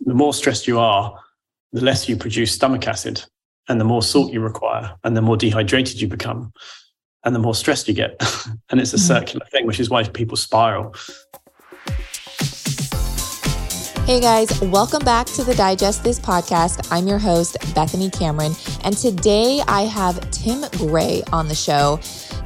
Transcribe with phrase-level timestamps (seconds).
[0.00, 1.18] the more stressed you are,
[1.72, 3.22] the less you produce stomach acid
[3.68, 6.52] and the more salt you require and the more dehydrated you become
[7.24, 8.16] and the more stressed you get.
[8.70, 9.06] and it's a mm-hmm.
[9.06, 10.94] circular thing, which is why people spiral.
[14.06, 16.86] Hey guys, welcome back to the Digest This podcast.
[16.92, 18.54] I'm your host, Bethany Cameron,
[18.84, 21.98] and today I have Tim Gray on the show.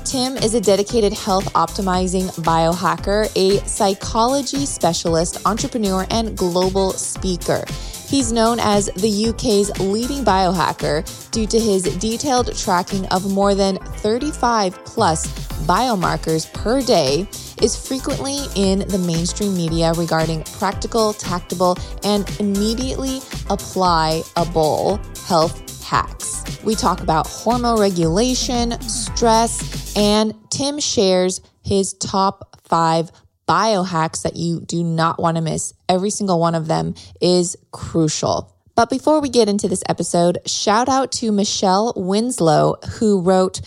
[0.02, 7.62] Tim is a dedicated health optimizing biohacker, a psychology specialist, entrepreneur, and global speaker.
[8.10, 13.76] He's known as the UK's leading biohacker due to his detailed tracking of more than
[13.76, 15.28] 35 plus
[15.60, 17.28] biomarkers per day
[17.62, 24.98] is frequently in the mainstream media regarding practical, tactable, and immediately applyable
[25.28, 26.42] health hacks.
[26.64, 33.12] We talk about hormone regulation, stress, and Tim shares his top five
[33.50, 35.74] biohacks that you do not want to miss.
[35.88, 38.54] Every single one of them is crucial.
[38.76, 43.60] But before we get into this episode, shout out to Michelle Winslow, who wrote,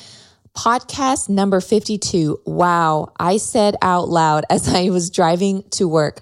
[0.56, 2.40] Podcast number 52.
[2.46, 3.12] Wow.
[3.20, 6.22] I said out loud as I was driving to work,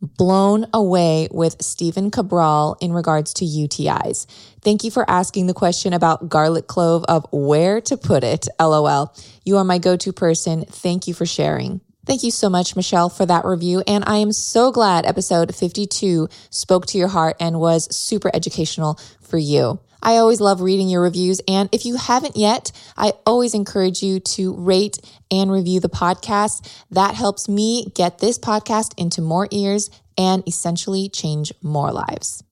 [0.00, 4.26] blown away with Stephen Cabral in regards to UTIs.
[4.62, 8.48] Thank you for asking the question about garlic clove of where to put it.
[8.58, 9.14] LOL.
[9.44, 10.64] You are my go to person.
[10.64, 11.80] Thank you for sharing.
[12.06, 13.82] Thank you so much, Michelle, for that review.
[13.84, 19.00] And I am so glad episode 52 spoke to your heart and was super educational
[19.20, 19.80] for you.
[20.00, 21.40] I always love reading your reviews.
[21.48, 24.98] And if you haven't yet, I always encourage you to rate
[25.32, 26.70] and review the podcast.
[26.92, 32.44] That helps me get this podcast into more ears and essentially change more lives.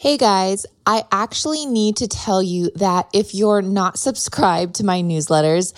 [0.00, 5.02] Hey guys, I actually need to tell you that if you're not subscribed to my
[5.02, 5.74] newsletters,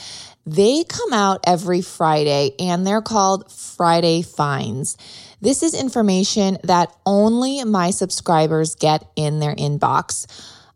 [0.50, 4.96] they come out every Friday and they're called Friday Finds.
[5.40, 10.26] This is information that only my subscribers get in their inbox.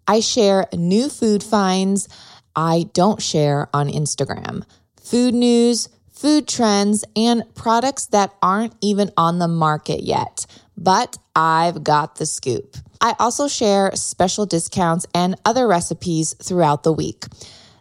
[0.07, 2.09] I share new food finds
[2.55, 4.63] I don't share on Instagram,
[5.03, 10.47] food news, food trends, and products that aren't even on the market yet.
[10.77, 12.77] But I've got the scoop.
[13.01, 17.25] I also share special discounts and other recipes throughout the week.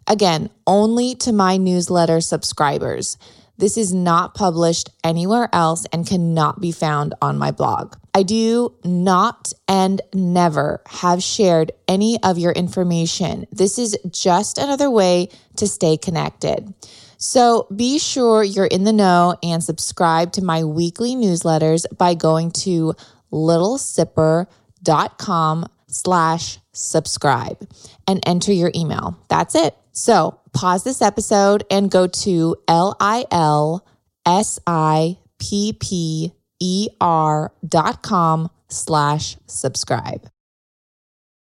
[0.08, 3.18] Again, only to my newsletter subscribers.
[3.58, 7.96] This is not published anywhere else and cannot be found on my blog.
[8.14, 13.48] I do not and never have shared any of your information.
[13.52, 16.74] This is just another way to stay connected.
[17.18, 22.52] So be sure you're in the know and subscribe to my weekly newsletters by going
[22.52, 22.94] to
[23.32, 27.66] lilsipper.com slash subscribe
[28.08, 29.18] and enter your email.
[29.30, 29.76] That's it.
[29.94, 33.86] So pause this episode and go to L I L
[34.26, 40.28] S I P P E R dot com slash subscribe.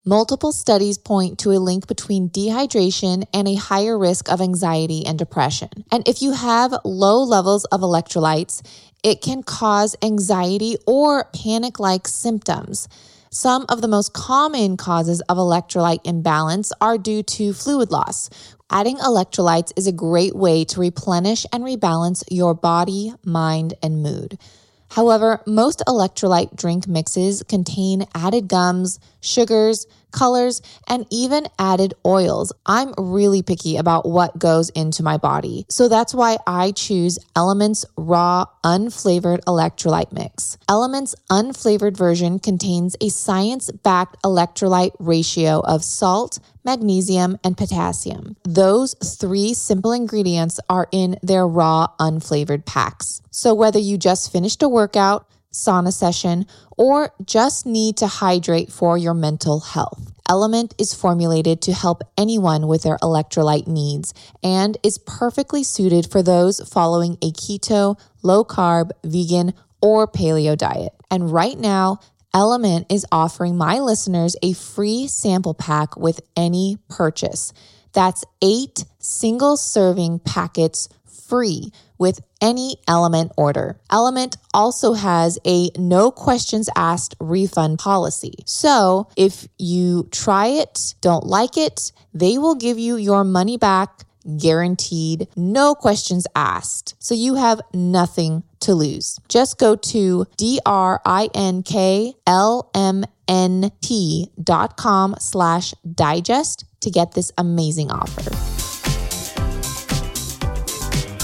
[0.06, 5.18] Multiple studies point to a link between dehydration and a higher risk of anxiety and
[5.18, 5.68] depression.
[5.92, 8.66] And if you have low levels of electrolytes,
[9.04, 12.88] it can cause anxiety or panic like symptoms.
[13.32, 18.28] Some of the most common causes of electrolyte imbalance are due to fluid loss.
[18.70, 24.36] Adding electrolytes is a great way to replenish and rebalance your body, mind, and mood.
[24.91, 32.53] However, most electrolyte drink mixes contain added gums, sugars, colors, and even added oils.
[32.66, 35.66] I'm really picky about what goes into my body.
[35.69, 40.59] So that's why I choose LMNT's Raw Unflavored Electrolyte Mix.
[40.69, 48.37] LMNT's Unflavored version contains a science backed electrolyte ratio of salt, magnesium, and potassium.
[48.44, 53.22] Those three simple ingredients are in their raw, unflavored packs.
[53.31, 56.46] So whether you just finished a workout, sauna session,
[56.76, 60.12] or just need to hydrate for your mental health.
[60.28, 66.22] LMNT is formulated to help anyone with their electrolyte needs and is perfectly suited for
[66.22, 69.52] those following a keto, low carb, vegan,
[69.82, 70.92] or paleo diet.
[71.10, 71.98] And right now,
[72.32, 77.53] LMNT is offering my listeners a free sample pack with any purchase.
[77.92, 80.88] That's eight single serving packets
[81.28, 83.78] free with any LMNT order.
[83.92, 88.34] LMNT also has a no questions asked refund policy.
[88.47, 94.04] So if you try it, don't like it, they will give you your money back
[94.36, 96.94] guaranteed, no questions asked.
[96.98, 99.18] So you have nothing to lose.
[99.28, 101.10] Just go to D-R-I-N-K-L-M-N-T
[104.42, 108.69] dot com slash digest to get this amazing offer.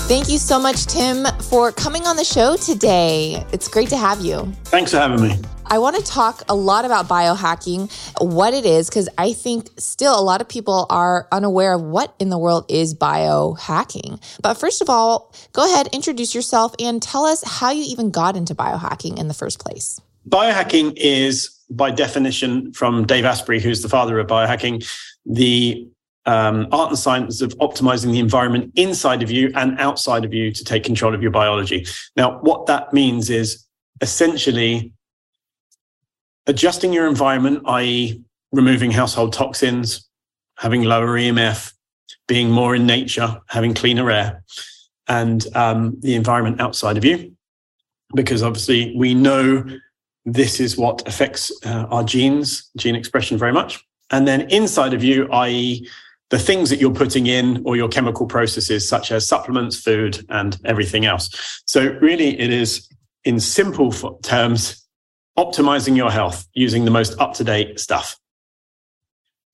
[0.06, 3.44] Thank you so much, Tim, for coming on the show today.
[3.52, 4.52] It's great to have you.
[4.66, 5.36] Thanks for having me.
[5.66, 10.16] I want to talk a lot about biohacking, what it is, because I think still
[10.16, 14.22] a lot of people are unaware of what in the world is biohacking.
[14.42, 18.36] But first of all, go ahead, introduce yourself, and tell us how you even got
[18.36, 20.00] into biohacking in the first place.
[20.28, 24.88] Biohacking is, by definition, from Dave Asprey, who's the father of biohacking,
[25.24, 25.90] the
[26.26, 30.52] um, art and science of optimizing the environment inside of you and outside of you
[30.52, 31.86] to take control of your biology.
[32.16, 33.64] Now, what that means is
[34.00, 34.92] essentially
[36.46, 38.20] adjusting your environment, i.e.,
[38.52, 40.08] removing household toxins,
[40.58, 41.72] having lower EMF,
[42.26, 44.42] being more in nature, having cleaner air,
[45.08, 47.32] and um, the environment outside of you.
[48.14, 49.64] Because obviously, we know
[50.24, 53.84] this is what affects uh, our genes, gene expression very much.
[54.10, 55.88] And then inside of you, i.e.,
[56.30, 60.58] the things that you're putting in or your chemical processes, such as supplements, food, and
[60.64, 61.30] everything else.
[61.66, 62.88] So, really, it is
[63.24, 63.92] in simple
[64.22, 64.86] terms
[65.38, 68.18] optimizing your health using the most up to date stuff.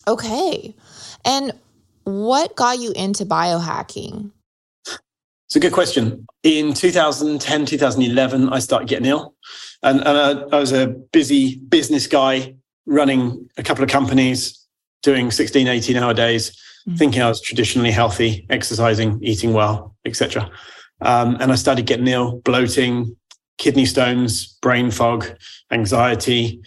[0.06, 0.74] Okay.
[1.24, 1.52] And
[2.04, 4.30] what got you into biohacking?
[5.46, 6.26] It's a good question.
[6.42, 9.34] In 2010, 2011, I started getting ill.
[9.82, 12.54] And, and I, I was a busy business guy
[12.86, 14.61] running a couple of companies,
[15.02, 16.96] doing 16, 18 hour days, mm-hmm.
[16.96, 20.50] thinking I was traditionally healthy, exercising, eating well, etc.
[21.00, 23.16] Um, and I started getting ill, bloating,
[23.58, 25.26] kidney stones, brain fog,
[25.70, 26.60] anxiety.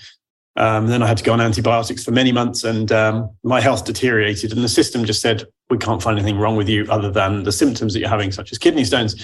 [0.57, 3.85] Um, then I had to go on antibiotics for many months, and um, my health
[3.85, 4.53] deteriorated.
[4.53, 7.51] And the system just said, "We can't find anything wrong with you other than the
[7.51, 9.15] symptoms that you're having, such as kidney stones."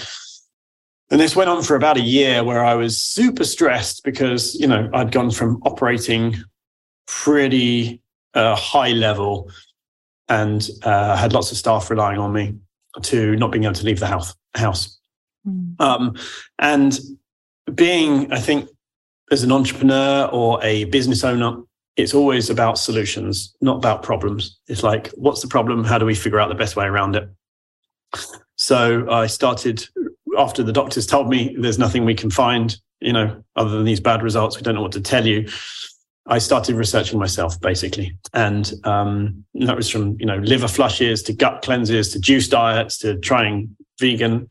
[1.10, 4.66] And this went on for about a year, where I was super stressed because you
[4.66, 6.36] know I'd gone from operating
[7.06, 8.00] pretty
[8.34, 9.50] uh, high level
[10.28, 12.54] and uh, had lots of staff relying on me
[13.02, 14.34] to not being able to leave the house.
[14.54, 14.98] House.
[15.46, 15.80] Mm.
[15.80, 16.16] Um,
[16.58, 16.98] and
[17.74, 18.68] being, I think,
[19.30, 21.56] as an entrepreneur or a business owner,
[21.96, 24.58] it's always about solutions, not about problems.
[24.68, 25.84] It's like, what's the problem?
[25.84, 27.28] How do we figure out the best way around it?
[28.56, 29.84] So I started
[30.38, 34.00] after the doctors told me there's nothing we can find, you know, other than these
[34.00, 34.56] bad results.
[34.56, 35.48] We don't know what to tell you.
[36.26, 41.32] I started researching myself basically, and um, that was from you know liver flushes to
[41.32, 44.48] gut cleanses to juice diets to trying vegan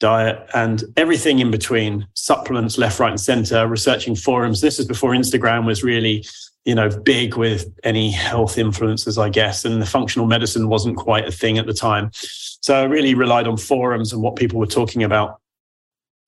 [0.00, 4.60] diet and everything in between supplements left right and center researching forums.
[4.60, 6.24] This is before instagram was really
[6.64, 11.26] you know big with any health influencers i guess and the functional medicine wasn't quite
[11.26, 12.10] a thing at the time.
[12.12, 15.40] So i really relied on forums and what people were talking about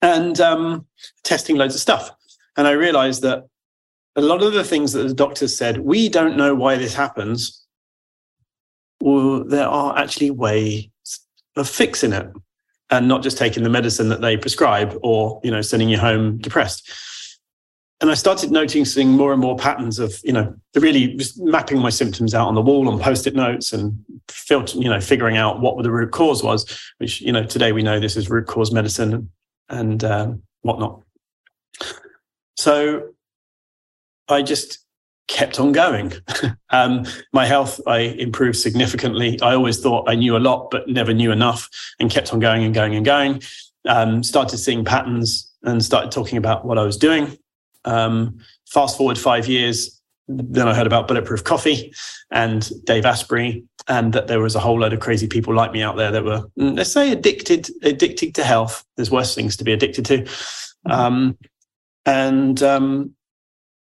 [0.01, 0.87] and um,
[1.23, 2.09] testing loads of stuff.
[2.57, 3.45] And i realized that
[4.15, 7.65] a lot of the things that the doctors said we don't know why this happens.
[9.01, 10.89] Well there are actually ways
[11.55, 12.27] of fixing it
[12.89, 16.37] and not just taking the medicine that they prescribe or you know sending you home
[16.37, 16.89] depressed.
[18.01, 21.91] And i started noticing more and more patterns of you know really just mapping my
[21.91, 25.81] symptoms out on the wall on post-it notes and filter, you know figuring out what
[25.83, 26.65] the root cause was
[26.97, 29.29] which you know today we know this is root cause medicine
[29.69, 31.01] and um, whatnot.
[32.57, 33.10] So
[34.31, 34.79] i just
[35.27, 36.13] kept on going.
[36.69, 39.39] um, my health, I improved significantly.
[39.41, 41.69] I always thought I knew a lot, but never knew enough,
[41.99, 43.41] and kept on going and going and going.
[43.87, 47.37] Um, started seeing patterns and started talking about what I was doing.
[47.85, 51.93] Um, fast forward five years, then I heard about Bulletproof Coffee
[52.31, 55.81] and Dave Asprey, and that there was a whole load of crazy people like me
[55.81, 58.83] out there that were, mm, let's say, addicted, addicted to health.
[58.97, 60.91] There's worse things to be addicted to, mm-hmm.
[60.91, 61.37] um,
[62.05, 63.15] and um,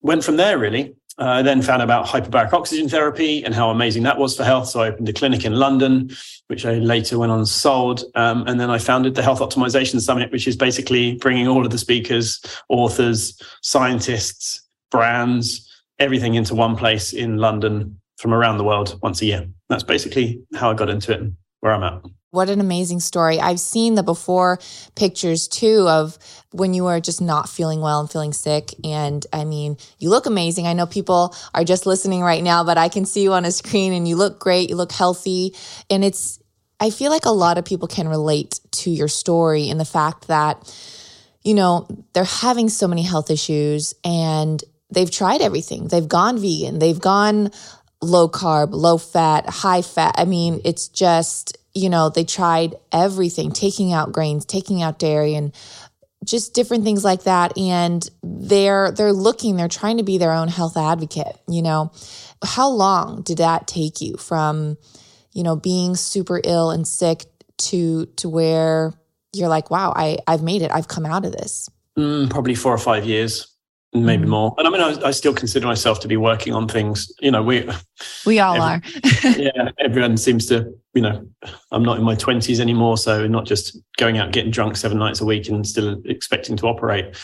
[0.03, 0.95] went from there really.
[1.19, 4.69] Uh, I then found about hyperbaric oxygen therapy and how amazing that was for health.
[4.69, 6.11] So I opened a clinic in London,
[6.47, 8.05] which I later went on and sold.
[8.15, 11.71] Um, and then I founded the Health Optimization Summit, which is basically bringing all of
[11.71, 12.41] the speakers,
[12.71, 19.27] authors, scientists, brands, everything into one place in London from around the world once a
[19.27, 19.47] year.
[19.69, 22.03] That's basically how I got into it and where I'm at.
[22.33, 23.41] What an amazing story.
[23.41, 24.61] I've seen the before
[24.95, 26.17] pictures too of
[26.53, 28.73] when you are just not feeling well and feeling sick.
[28.85, 30.69] And I mean, you look amazing.
[30.69, 33.51] I know people are just listening right now, but I can see you on a
[33.51, 34.71] screen and you look great.
[34.71, 35.57] You look healthy.
[35.91, 36.39] And it's,
[36.79, 40.29] I feel like a lot of people can relate to your story and the fact
[40.29, 40.73] that,
[41.43, 45.89] you know, they're having so many health issues and they've tried everything.
[45.89, 47.51] They've gone vegan, they've gone
[48.01, 50.15] low carb, low fat, high fat.
[50.17, 55.35] I mean, it's just, you know, they tried everything, taking out grains, taking out dairy
[55.35, 55.55] and
[56.25, 60.49] just different things like that and they're they're looking they're trying to be their own
[60.49, 61.91] health advocate you know
[62.45, 64.77] how long did that take you from
[65.33, 67.25] you know being super ill and sick
[67.57, 68.93] to to where
[69.33, 72.75] you're like wow i i've made it i've come out of this mm, probably four
[72.75, 73.51] or five years
[73.93, 74.31] maybe mm-hmm.
[74.31, 74.55] more.
[74.59, 77.13] And I mean, I, I, still consider myself to be working on things.
[77.21, 77.69] You know, we
[78.27, 78.93] we all every,
[79.25, 79.39] are.
[79.39, 80.73] yeah, everyone seems to.
[80.93, 81.25] You know,
[81.71, 85.21] I'm not in my twenties anymore, so not just going out getting drunk seven nights
[85.21, 87.15] a week and still expecting to operate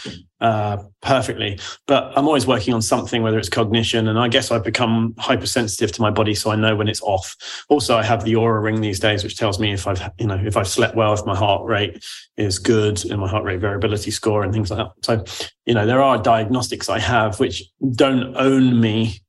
[0.40, 1.58] uh, perfectly.
[1.86, 5.92] But I'm always working on something, whether it's cognition, and I guess I've become hypersensitive
[5.92, 7.34] to my body, so I know when it's off.
[7.68, 10.40] Also, I have the Oura ring these days, which tells me if I've you know
[10.44, 12.04] if I've slept well, if my heart rate
[12.36, 14.92] is good, and my heart rate variability score, and things like that.
[15.04, 17.64] So, you know, there are diagnostics I have which
[17.94, 19.20] don't own me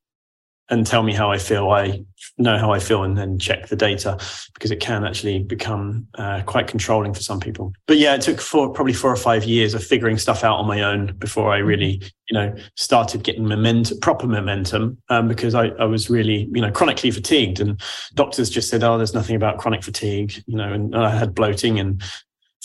[0.69, 1.69] and tell me how I feel.
[1.69, 2.03] I
[2.37, 4.17] know how I feel and then check the data
[4.53, 7.73] because it can actually become uh, quite controlling for some people.
[7.87, 10.67] But yeah, it took four, probably four or five years of figuring stuff out on
[10.67, 15.67] my own before I really, you know, started getting momentum, proper momentum, um, because I,
[15.79, 17.81] I was really, you know, chronically fatigued and
[18.13, 21.79] doctors just said, oh, there's nothing about chronic fatigue, you know, and I had bloating
[21.79, 22.01] and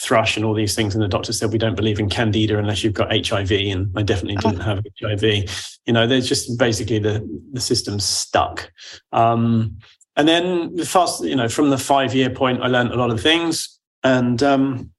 [0.01, 0.95] thrush and all these things.
[0.95, 3.51] And the doctor said, we don't believe in candida unless you've got HIV.
[3.51, 5.23] And I definitely didn't have HIV.
[5.87, 8.71] You know, there's just basically the, the system's stuck.
[9.13, 9.79] Um,
[10.17, 13.11] and then the fast, you know, from the five year point, I learned a lot
[13.11, 13.79] of things.
[14.03, 14.91] And um,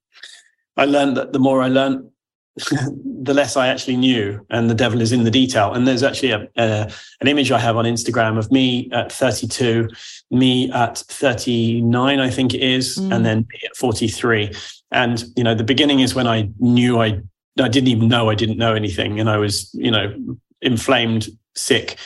[0.76, 2.10] I learned that the more I learned,
[2.56, 5.72] the less I actually knew, and the devil is in the detail.
[5.72, 9.88] And there's actually a, a, an image I have on Instagram of me at 32,
[10.30, 13.14] me at 39, I think it is, mm.
[13.14, 14.52] and then me at 43.
[14.90, 17.20] And you know, the beginning is when I knew I
[17.60, 20.14] I didn't even know I didn't know anything, and I was you know
[20.62, 21.96] inflamed, sick,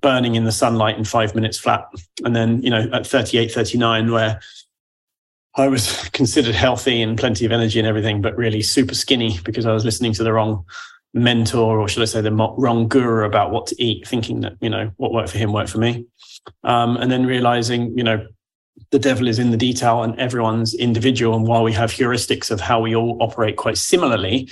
[0.00, 1.86] burning in the sunlight in five minutes flat.
[2.24, 4.40] And then you know at 38, 39, where
[5.56, 9.66] I was considered healthy and plenty of energy and everything, but really super skinny because
[9.66, 10.64] I was listening to the wrong
[11.14, 14.70] mentor, or should I say, the wrong guru about what to eat, thinking that you
[14.70, 16.06] know what worked for him worked for me,
[16.64, 18.26] um, and then realizing you know
[18.90, 21.36] the devil is in the detail and everyone's individual.
[21.36, 24.50] And while we have heuristics of how we all operate quite similarly,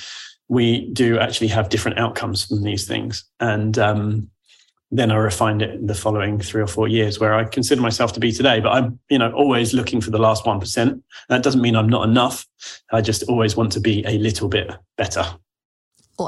[0.49, 3.25] we do actually have different outcomes from these things.
[3.39, 4.31] And um,
[4.91, 8.13] then I refined it in the following three or four years where I consider myself
[8.15, 8.61] to be today.
[8.61, 11.03] But I'm, you know, always looking for the last 1%.
[11.29, 12.47] That doesn't mean I'm not enough.
[12.93, 15.25] I just always want to be a little bit better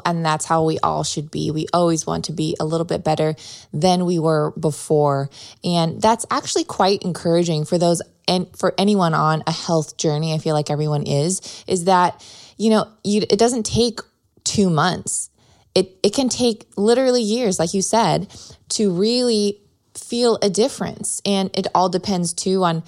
[0.04, 1.50] and that's how we all should be.
[1.50, 3.34] We always want to be a little bit better
[3.72, 5.28] than we were before.
[5.62, 10.32] And that's actually quite encouraging for those and for anyone on a health journey.
[10.32, 12.24] I feel like everyone is, is that,
[12.56, 14.00] you know, you, it doesn't take
[14.44, 15.30] two months.
[15.74, 18.28] It, it can take literally years, like you said,
[18.70, 19.60] to really
[19.94, 21.20] feel a difference.
[21.24, 22.82] And it all depends too on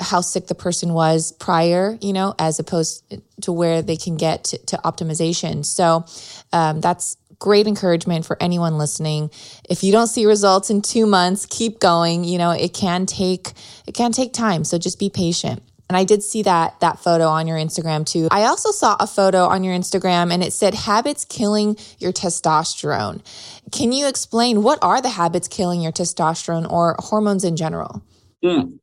[0.00, 3.04] how sick the person was prior, you know, as opposed
[3.42, 5.64] to where they can get to, to optimization.
[5.64, 6.04] So
[6.52, 9.30] um, that's great encouragement for anyone listening.
[9.68, 12.24] If you don't see results in two months, keep going.
[12.24, 13.52] You know, it can take
[13.86, 14.64] it can take time.
[14.64, 15.62] So just be patient.
[15.88, 18.28] And I did see that that photo on your Instagram too.
[18.30, 23.22] I also saw a photo on your Instagram and it said habits killing your testosterone.
[23.70, 28.02] Can you explain what are the habits killing your testosterone or hormones in general?
[28.44, 28.78] Mm.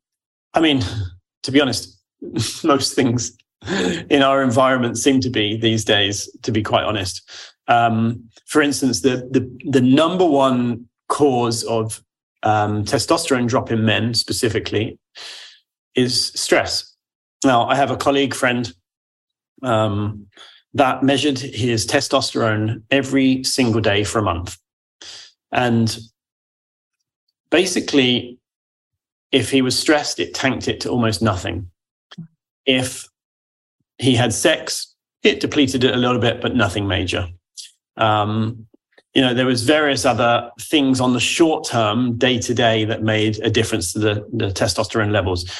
[0.54, 0.82] I mean,
[1.42, 1.98] to be honest,
[2.64, 3.36] most things
[4.10, 7.28] in our environment seem to be these days, to be quite honest.
[7.68, 12.02] Um, for instance, the, the, the number one cause of
[12.42, 14.98] um, testosterone drop in men specifically
[15.94, 16.94] is stress.
[17.44, 18.72] Now, I have a colleague friend
[19.62, 20.26] um,
[20.74, 24.58] that measured his testosterone every single day for a month.
[25.52, 25.96] And
[27.50, 28.38] basically,
[29.32, 31.70] if he was stressed, it tanked it to almost nothing.
[32.66, 33.08] If
[33.98, 37.28] he had sex, it depleted it a little bit, but nothing major.
[37.96, 38.66] Um,
[39.14, 43.02] you know, there was various other things on the short term, day to day, that
[43.02, 45.50] made a difference to the, the testosterone levels.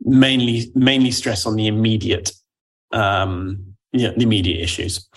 [0.00, 2.32] Mainly, mainly stress on the immediate,
[2.90, 5.08] um, you know, the immediate issues.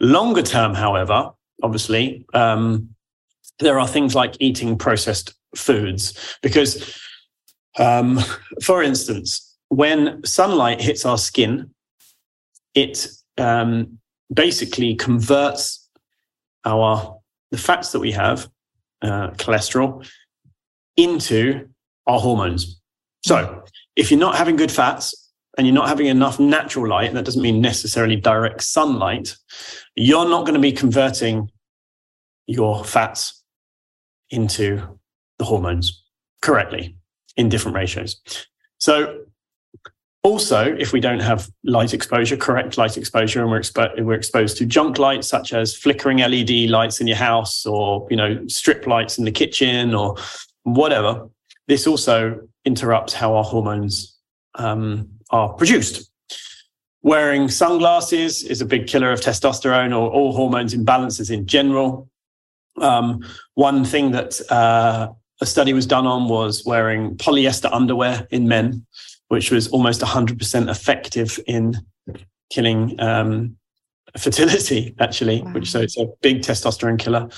[0.00, 1.30] Longer term, however,
[1.62, 2.94] obviously, um,
[3.60, 6.98] there are things like eating processed foods because
[7.78, 8.20] um,
[8.62, 11.70] for instance, when sunlight hits our skin,
[12.74, 13.98] it um,
[14.32, 15.88] basically converts
[16.64, 17.18] our
[17.50, 18.48] the fats that we have,
[19.02, 20.08] uh, cholesterol,
[20.96, 21.68] into
[22.06, 22.80] our hormones.
[23.24, 23.64] So,
[23.96, 27.42] if you're not having good fats and you're not having enough natural light, that doesn't
[27.42, 29.36] mean necessarily direct sunlight,
[29.94, 31.50] you're not going to be converting
[32.46, 33.44] your fats
[34.30, 34.98] into
[35.38, 36.02] the hormones
[36.42, 36.96] correctly
[37.36, 38.20] in different ratios.
[38.78, 39.24] So
[40.24, 44.56] also, if we don't have light exposure, correct light exposure, and we're, expo- we're exposed
[44.56, 48.86] to junk lights such as flickering LED lights in your house or, you know, strip
[48.86, 50.16] lights in the kitchen or
[50.62, 51.28] whatever,
[51.68, 54.16] this also interrupts how our hormones
[54.54, 56.10] um, are produced.
[57.02, 62.08] Wearing sunglasses is a big killer of testosterone or all hormones imbalances in general.
[62.80, 63.22] Um,
[63.54, 65.08] one thing that uh,
[65.44, 68.84] a study was done on was wearing polyester underwear in men,
[69.28, 71.76] which was almost 100% effective in
[72.50, 73.56] killing um,
[74.16, 75.52] fertility, actually, wow.
[75.52, 77.28] which so it's a big testosterone killer.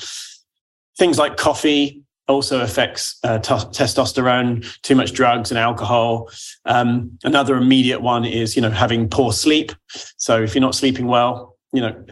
[0.96, 6.30] Things like coffee also affects uh, t- testosterone, too much drugs and alcohol.
[6.64, 9.72] Um, another immediate one is, you know, having poor sleep.
[10.16, 12.04] So if you're not sleeping well, you know,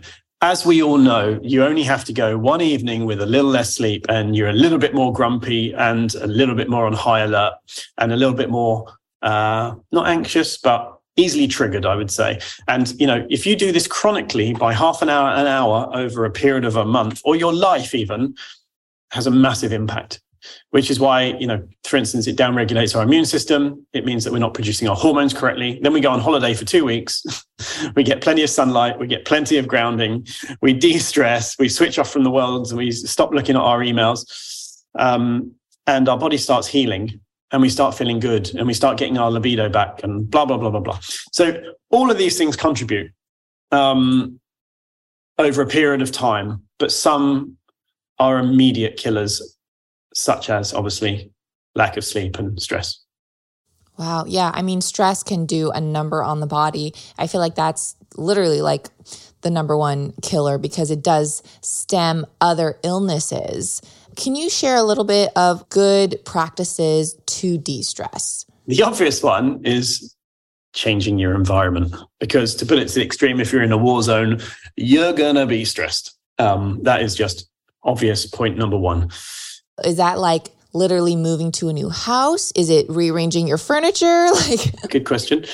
[0.44, 3.74] as we all know, you only have to go one evening with a little less
[3.74, 7.20] sleep and you're a little bit more grumpy and a little bit more on high
[7.20, 7.54] alert
[7.96, 8.86] and a little bit more,
[9.22, 12.40] uh, not anxious, but easily triggered, I would say.
[12.68, 16.26] And, you know, if you do this chronically by half an hour, an hour over
[16.26, 18.34] a period of a month or your life even
[19.12, 20.20] has a massive impact
[20.70, 23.86] which is why, you know, for instance, it downregulates our immune system.
[23.92, 25.78] It means that we're not producing our hormones correctly.
[25.82, 27.22] Then we go on holiday for two weeks.
[27.96, 28.98] we get plenty of sunlight.
[28.98, 30.26] We get plenty of grounding.
[30.60, 31.58] We de stress.
[31.58, 34.82] We switch off from the world and we stop looking at our emails.
[34.98, 35.52] Um,
[35.86, 37.20] and our body starts healing
[37.52, 40.56] and we start feeling good and we start getting our libido back and blah, blah,
[40.56, 40.98] blah, blah, blah.
[41.32, 41.54] So
[41.90, 43.12] all of these things contribute
[43.70, 44.40] um,
[45.38, 47.56] over a period of time, but some
[48.18, 49.56] are immediate killers
[50.14, 51.30] such as obviously
[51.74, 53.00] lack of sleep and stress.
[53.98, 54.24] Wow.
[54.26, 54.50] Yeah.
[54.52, 56.94] I mean, stress can do a number on the body.
[57.18, 58.88] I feel like that's literally like
[59.42, 63.80] the number one killer because it does stem other illnesses.
[64.16, 68.46] Can you share a little bit of good practices to de stress?
[68.66, 70.14] The obvious one is
[70.72, 74.02] changing your environment because, to put it to the extreme, if you're in a war
[74.02, 74.40] zone,
[74.76, 76.16] you're going to be stressed.
[76.38, 77.48] Um, that is just
[77.84, 79.10] obvious point number one.
[79.82, 82.52] Is that like literally moving to a new house?
[82.54, 84.28] Is it rearranging your furniture?
[84.48, 85.44] Like Good question.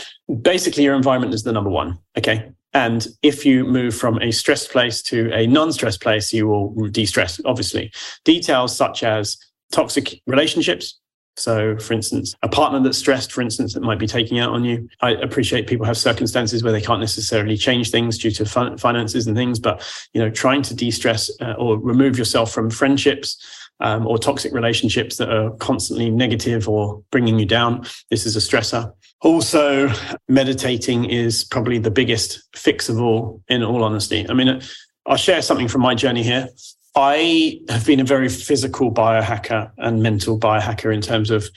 [0.43, 2.51] Basically your environment is the number 1, okay?
[2.73, 7.41] And if you move from a stressed place to a non-stressed place, you will de-stress
[7.45, 7.93] obviously.
[8.25, 9.37] Details such as
[9.73, 11.01] toxic relationships,
[11.37, 14.63] so, for instance, a partner that's stressed, for instance, that might be taking out on
[14.63, 14.89] you.
[15.01, 19.35] I appreciate people have circumstances where they can't necessarily change things due to finances and
[19.35, 23.39] things, but you know, trying to de-stress uh, or remove yourself from friendships
[23.81, 27.87] um, or toxic relationships that are constantly negative or bringing you down.
[28.11, 28.93] This is a stressor.
[29.23, 29.91] Also,
[30.29, 34.27] meditating is probably the biggest fix of all, in all honesty.
[34.29, 34.61] I mean,
[35.07, 36.49] I'll share something from my journey here.
[36.97, 41.49] I have been a very physical biohacker and mental biohacker in terms of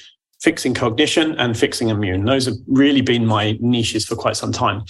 [0.42, 2.26] fixing cognition and fixing immune.
[2.26, 4.84] Those have really been my niches for quite some time.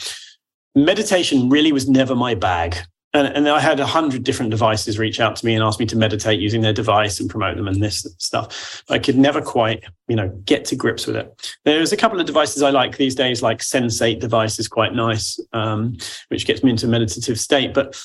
[0.76, 2.76] Meditation really was never my bag
[3.14, 5.86] and, and I had a hundred different devices reach out to me and ask me
[5.86, 8.84] to meditate using their device and promote them and this stuff.
[8.90, 11.56] I could never quite, you know, get to grips with it.
[11.64, 15.40] There's a couple of devices I like these days, like Sensate device is quite nice,
[15.54, 15.96] um,
[16.30, 17.74] which gets me into a meditative state.
[17.74, 18.02] But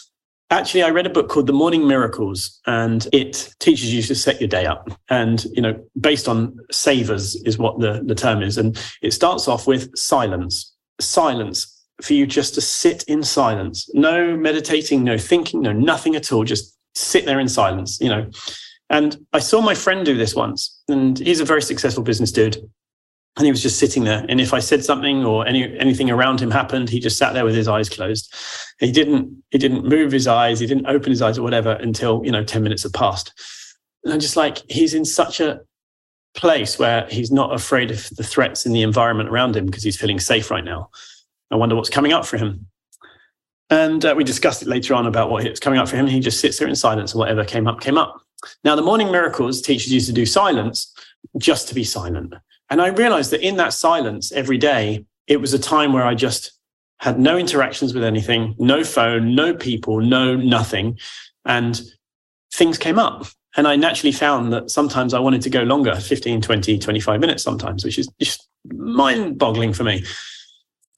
[0.50, 4.40] actually, I read a book called The Morning Miracles, and it teaches you to set
[4.40, 4.90] your day up.
[5.08, 9.48] And you know, based on savers is what the the term is, and it starts
[9.48, 10.74] off with silence.
[11.00, 13.90] Silence for you just to sit in silence.
[13.94, 16.44] No meditating, no thinking, no nothing at all.
[16.44, 18.30] Just sit there in silence, you know.
[18.90, 22.56] And I saw my friend do this once, and he's a very successful business dude.
[23.36, 24.24] And he was just sitting there.
[24.28, 27.44] And if I said something or any anything around him happened, he just sat there
[27.44, 28.34] with his eyes closed.
[28.80, 32.22] He didn't he didn't move his eyes, he didn't open his eyes or whatever until,
[32.24, 33.32] you know, 10 minutes had passed.
[34.02, 35.60] And I'm just like, he's in such a
[36.34, 40.00] place where he's not afraid of the threats in the environment around him because he's
[40.00, 40.90] feeling safe right now.
[41.50, 42.66] I wonder what's coming up for him.
[43.70, 46.06] And uh, we discussed it later on about what's coming up for him.
[46.06, 48.22] He just sits there in silence and whatever came up, came up.
[48.64, 50.94] Now, the morning miracles teaches you to do silence
[51.36, 52.34] just to be silent.
[52.70, 56.14] And I realized that in that silence every day, it was a time where I
[56.14, 56.52] just
[57.00, 60.98] had no interactions with anything, no phone, no people, no nothing.
[61.44, 61.80] And
[62.52, 63.26] things came up.
[63.56, 67.42] And I naturally found that sometimes I wanted to go longer 15, 20, 25 minutes
[67.42, 70.04] sometimes, which is just mind boggling for me.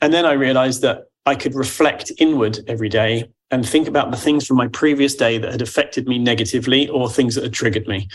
[0.01, 4.17] And then I realized that I could reflect inward every day and think about the
[4.17, 7.87] things from my previous day that had affected me negatively or things that had triggered
[7.87, 8.09] me.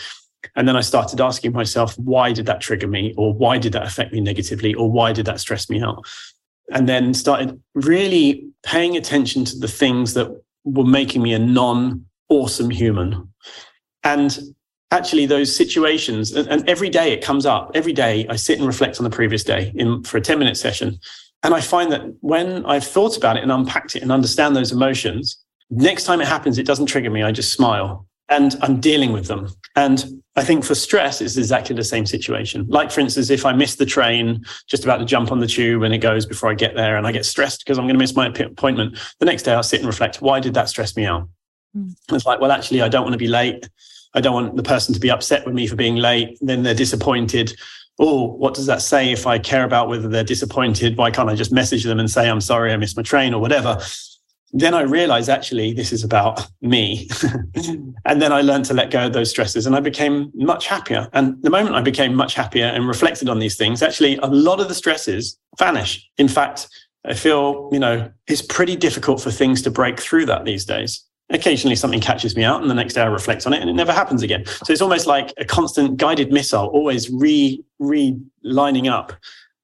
[0.54, 3.14] And then I started asking myself, why did that trigger me?
[3.16, 4.74] Or why did that affect me negatively?
[4.74, 6.06] Or why did that stress me out?
[6.72, 10.28] And then started really paying attention to the things that
[10.64, 13.32] were making me a non awesome human.
[14.02, 14.38] And
[14.90, 18.98] actually, those situations, and, every day it comes up, every day I sit and reflect
[18.98, 20.98] on the previous day in, for a 10 minute session.
[21.46, 24.72] And I find that when I've thought about it and unpacked it and understand those
[24.72, 25.38] emotions,
[25.70, 27.22] next time it happens, it doesn't trigger me.
[27.22, 29.50] I just smile and I'm dealing with them.
[29.76, 30.04] And
[30.34, 32.66] I think for stress, it's exactly the same situation.
[32.68, 35.84] Like, for instance, if I miss the train, just about to jump on the tube
[35.84, 38.02] and it goes before I get there and I get stressed because I'm going to
[38.02, 41.06] miss my appointment, the next day I'll sit and reflect, why did that stress me
[41.06, 41.28] out?
[41.76, 41.94] Mm.
[42.10, 43.68] It's like, well, actually, I don't want to be late.
[44.14, 46.38] I don't want the person to be upset with me for being late.
[46.40, 47.56] Then they're disappointed.
[47.98, 50.96] Oh, what does that say if I care about whether they're disappointed?
[50.96, 53.40] Why can't I just message them and say, I'm sorry, I missed my train or
[53.40, 53.80] whatever?
[54.52, 57.08] Then I realized actually this is about me.
[58.04, 61.08] and then I learned to let go of those stresses and I became much happier.
[61.14, 64.60] And the moment I became much happier and reflected on these things, actually a lot
[64.60, 66.08] of the stresses vanish.
[66.18, 66.68] In fact,
[67.06, 71.05] I feel, you know, it's pretty difficult for things to break through that these days.
[71.30, 73.72] Occasionally something catches me out and the next day I reflect on it and it
[73.72, 74.46] never happens again.
[74.46, 79.12] So it's almost like a constant guided missile, always re re lining up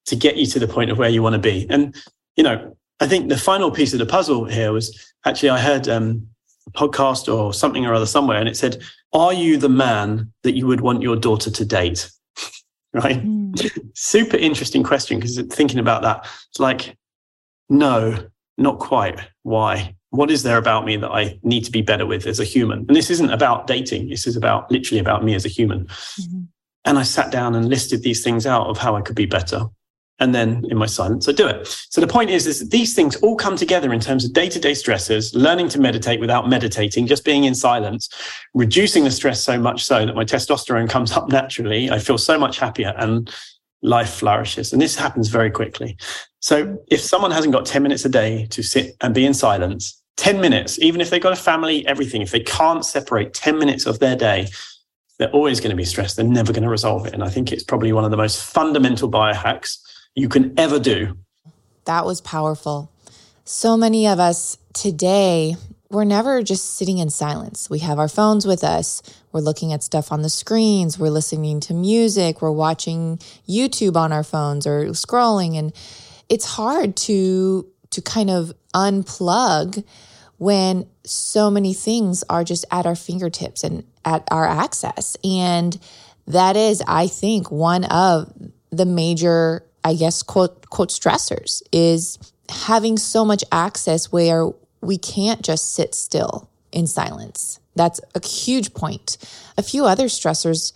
[0.07, 1.66] to get you to the point of where you want to be.
[1.70, 1.94] And,
[2.37, 5.88] you know, I think the final piece of the puzzle here was actually I heard
[5.88, 6.27] um,
[6.66, 8.81] a podcast or something or other somewhere, and it said,
[9.12, 12.09] "Are you the man that you would want your daughter to date?"
[12.92, 13.20] right?
[13.25, 13.81] Mm.
[13.94, 16.96] Super interesting question because thinking about that, it's like,
[17.68, 18.16] no,
[18.57, 19.18] not quite.
[19.42, 19.96] Why?
[20.12, 22.81] What is there about me that I need to be better with as a human?
[22.81, 24.09] And this isn't about dating.
[24.09, 25.87] This is about literally about me as a human.
[25.87, 26.42] Mm-hmm.
[26.85, 29.68] And I sat down and listed these things out of how I could be better
[30.22, 32.94] and then in my silence i do it so the point is is that these
[32.94, 37.25] things all come together in terms of day-to-day stresses learning to meditate without meditating just
[37.25, 38.09] being in silence
[38.55, 42.38] reducing the stress so much so that my testosterone comes up naturally i feel so
[42.38, 43.35] much happier and
[43.83, 45.96] life flourishes and this happens very quickly
[46.40, 50.02] so if someone hasn't got 10 minutes a day to sit and be in silence
[50.16, 53.87] 10 minutes even if they've got a family everything if they can't separate 10 minutes
[53.87, 54.48] of their day
[55.18, 57.51] they're always going to be stressed they're never going to resolve it and i think
[57.51, 59.79] it's probably one of the most fundamental biohacks
[60.14, 61.16] you can ever do.
[61.85, 62.90] That was powerful.
[63.44, 65.57] So many of us today,
[65.90, 67.68] we're never just sitting in silence.
[67.68, 69.03] We have our phones with us.
[69.33, 70.98] We're looking at stuff on the screens.
[70.98, 72.40] We're listening to music.
[72.40, 75.59] We're watching YouTube on our phones or scrolling.
[75.59, 75.72] And
[76.29, 79.85] it's hard to, to kind of unplug
[80.39, 85.17] when so many things are just at our fingertips and at our access.
[85.23, 85.79] And
[86.27, 88.33] that is, I think, one of
[88.71, 94.49] the major I guess, quote, quote, stressors is having so much access where
[94.81, 97.59] we can't just sit still in silence.
[97.75, 99.17] That's a huge point.
[99.57, 100.73] A few other stressors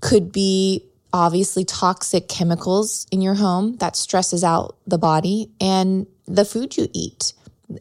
[0.00, 6.44] could be obviously toxic chemicals in your home that stresses out the body and the
[6.44, 7.32] food you eat.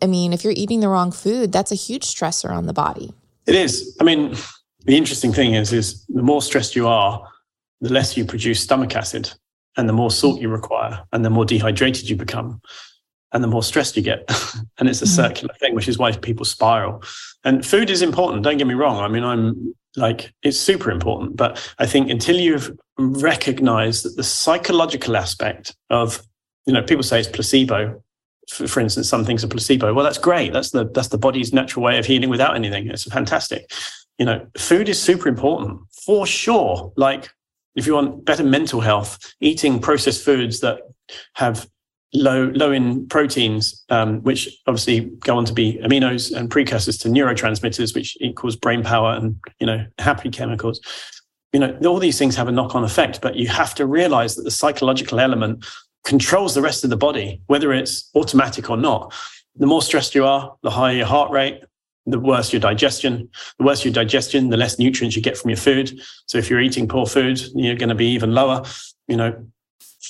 [0.01, 3.13] I mean, if you're eating the wrong food, that's a huge stressor on the body.
[3.45, 3.95] It is.
[4.01, 4.35] I mean,
[4.85, 7.25] the interesting thing is, is the more stressed you are,
[7.81, 9.31] the less you produce stomach acid
[9.77, 12.61] and the more salt you require and the more dehydrated you become
[13.33, 14.29] and the more stressed you get.
[14.79, 15.15] And it's a mm-hmm.
[15.15, 17.01] circular thing which is why people spiral.
[17.43, 18.97] And food is important don't get me wrong.
[19.03, 24.23] I mean i'm like it's super important but i think until you've recognized that the
[24.23, 26.21] psychological aspect of
[26.67, 27.99] you know people say it's placebo
[28.49, 29.93] for, for instance some things are placebo.
[29.93, 30.53] Well that's great.
[30.53, 32.87] That's the that's the body's natural way of healing without anything.
[32.87, 33.71] It's fantastic.
[34.17, 36.91] You know food is super important for sure.
[36.95, 37.29] Like
[37.75, 40.79] if you want better mental health, eating processed foods that
[41.33, 41.67] have
[42.17, 47.09] low low in proteins, um, which obviously go on to be aminos and precursors to
[47.09, 50.79] neurotransmitters, which equals brain power and you know happy chemicals.
[51.53, 54.35] You know, all these things have a knock on effect, but you have to realize
[54.35, 55.65] that the psychological element
[56.03, 59.13] controls the rest of the body, whether it's automatic or not.
[59.55, 61.61] The more stressed you are, the higher your heart rate,
[62.07, 63.29] the worse your digestion.
[63.59, 65.99] The worse your digestion, the less nutrients you get from your food.
[66.25, 68.63] So if you're eating poor food, you're going to be even lower.
[69.07, 69.45] You know,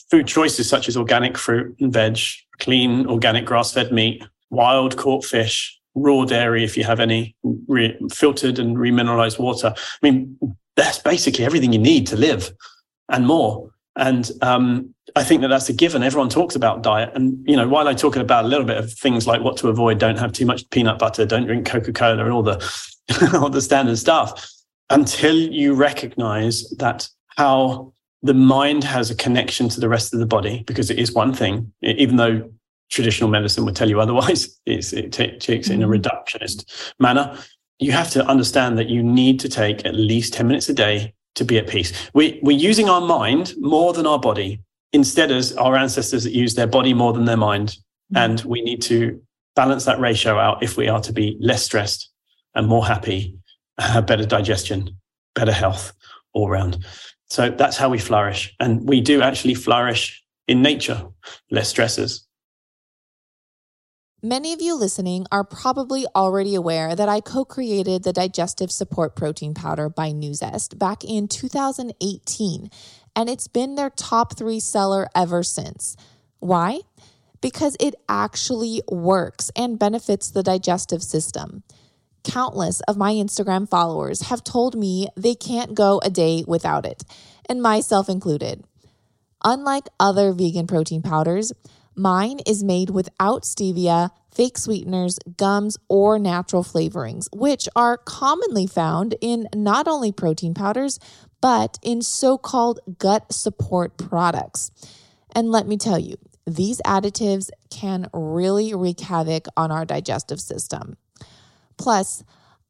[0.10, 2.20] food choices such as organic fruit and veg,
[2.60, 7.36] clean organic grass-fed meat, wild caught fish, raw dairy if you have any,
[7.68, 9.74] re- filtered and remineralized water.
[9.76, 10.38] I mean,
[10.76, 12.52] that's basically everything you need to live
[13.10, 13.72] and more.
[13.96, 16.04] And um, I think that that's a given.
[16.04, 17.12] Everyone talks about diet.
[17.16, 19.70] And, you know, while I talk about a little bit of things like what to
[19.70, 22.64] avoid, don't have too much peanut butter, don't drink Coca Cola, and all the,
[23.42, 24.48] all the standard stuff,
[24.92, 30.26] until you recognize that how the mind has a connection to the rest of the
[30.26, 32.50] body, because it is one thing, even though
[32.90, 36.02] traditional medicine would tell you otherwise, it takes it in a mm-hmm.
[36.02, 37.38] reductionist manner.
[37.80, 41.14] You have to understand that you need to take at least 10 minutes a day
[41.36, 41.94] to be at peace.
[42.14, 44.62] We, we're using our mind more than our body
[44.94, 47.70] instead as our ancestors that used their body more than their mind.
[47.70, 48.18] Mm-hmm.
[48.18, 49.22] And we need to
[49.56, 52.10] balance that ratio out if we are to be less stressed
[52.56, 53.38] and more happy,
[53.78, 54.98] have better digestion,
[55.36, 55.94] better health
[56.34, 56.84] all round.
[57.30, 58.56] So that's how we flourish.
[58.60, 61.08] And we do actually flourish in nature,
[61.52, 62.26] less stresses.
[64.24, 69.16] Many of you listening are probably already aware that I co created the Digestive Support
[69.16, 72.72] Protein Powder by Nuzest back in 2018
[73.18, 75.98] and it's been their top three seller ever since.
[76.38, 76.82] Why?
[77.42, 81.64] Because it actually works and benefits the digestive system.
[82.28, 87.04] Countless of my Instagram followers have told me they can't go a day without it,
[87.50, 88.64] and myself included.
[89.44, 91.54] Unlike other vegan protein powders,
[91.96, 99.16] mine is made without stevia, fake sweeteners, gums, or natural flavorings, which are commonly found
[99.22, 101.00] in not only protein powders,
[101.40, 104.72] but in so called gut support products.
[105.34, 110.98] And let me tell you, these additives can really wreak havoc on our digestive system.
[111.78, 112.24] Plus,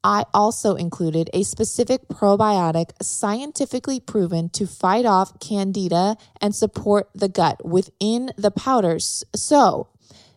[0.04, 7.28] I also included a specific probiotic scientifically proven to fight off candida and support the
[7.28, 9.24] gut within the powders.
[9.34, 9.88] So,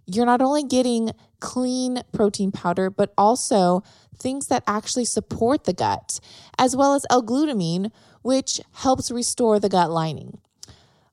[0.08, 3.84] you're not only getting clean protein powder, but also
[4.18, 6.20] things that actually support the gut,
[6.58, 10.40] as well as L glutamine, which helps restore the gut lining.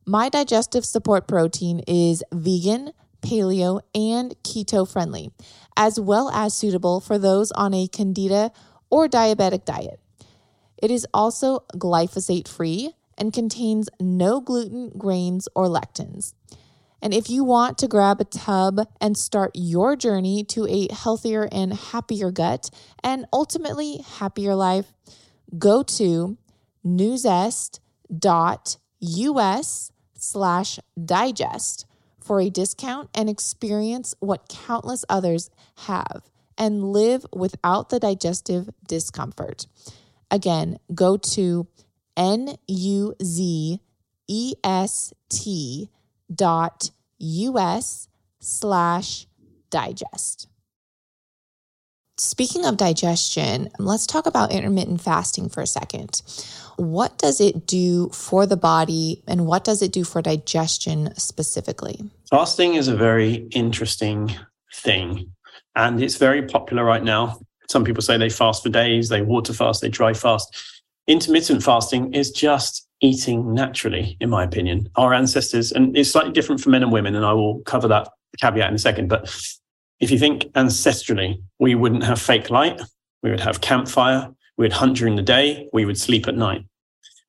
[0.07, 5.31] My digestive support protein is vegan, paleo, and keto friendly,
[5.77, 8.53] as well as suitable for those on a candida
[8.91, 10.01] or diabetic diet.
[10.77, 16.35] It is also glyphosate free and contains no gluten, grains, or lectins.
[17.01, 21.49] And if you want to grab a tub and start your journey to a healthier
[21.51, 22.71] and happier gut
[23.05, 24.93] and ultimately happier life,
[25.59, 26.37] go to
[26.85, 27.81] nuzest.us
[30.21, 31.87] slash digest
[32.29, 35.49] for a discount and experience what countless others
[35.87, 36.23] have
[36.59, 39.67] and live without the digestive discomfort.
[40.31, 41.67] Again, go to
[42.19, 42.69] N-U-Z-E-S-T
[46.35, 48.09] dot U-S
[48.41, 49.27] slash
[49.71, 50.49] digest.
[52.19, 56.21] Speaking of digestion, let's talk about intermittent fasting for a second.
[56.79, 62.01] What does it do for the body and what does it do for digestion specifically?
[62.31, 64.35] Fasting is a very interesting
[64.73, 65.33] thing
[65.75, 67.41] and it's very popular right now.
[67.69, 70.57] Some people say they fast for days, they water fast, they dry fast.
[71.07, 74.89] Intermittent fasting is just eating naturally, in my opinion.
[74.97, 78.09] Our ancestors, and it's slightly different for men and women, and I will cover that
[78.41, 79.09] caveat in a second.
[79.09, 79.35] But
[80.01, 82.81] if you think ancestrally, we wouldn't have fake light.
[83.23, 84.31] We would have campfire.
[84.59, 85.69] We would hunt during the day.
[85.73, 86.65] We would sleep at night.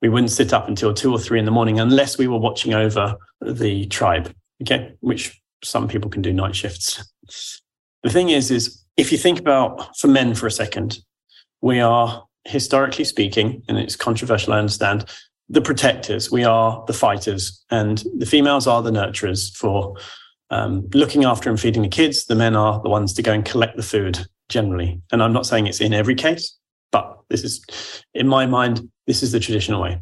[0.02, 2.74] We wouldn't sit up until two or three in the morning unless we were watching
[2.74, 4.34] over the tribe.
[4.62, 4.96] Okay.
[5.00, 7.02] Which some people can do night shifts.
[8.04, 11.00] The thing is, is if you think about for men for a second,
[11.62, 15.06] we are historically speaking, and it's controversial, I understand,
[15.50, 16.32] the protectors.
[16.32, 19.96] We are the fighters, and the females are the nurturers for
[20.50, 23.46] um, looking after and feeding the kids, the men are the ones to go and
[23.46, 25.02] collect the food generally.
[25.12, 26.58] And I'm not saying it's in every case,
[27.30, 30.02] this is, in my mind, this is the traditional way.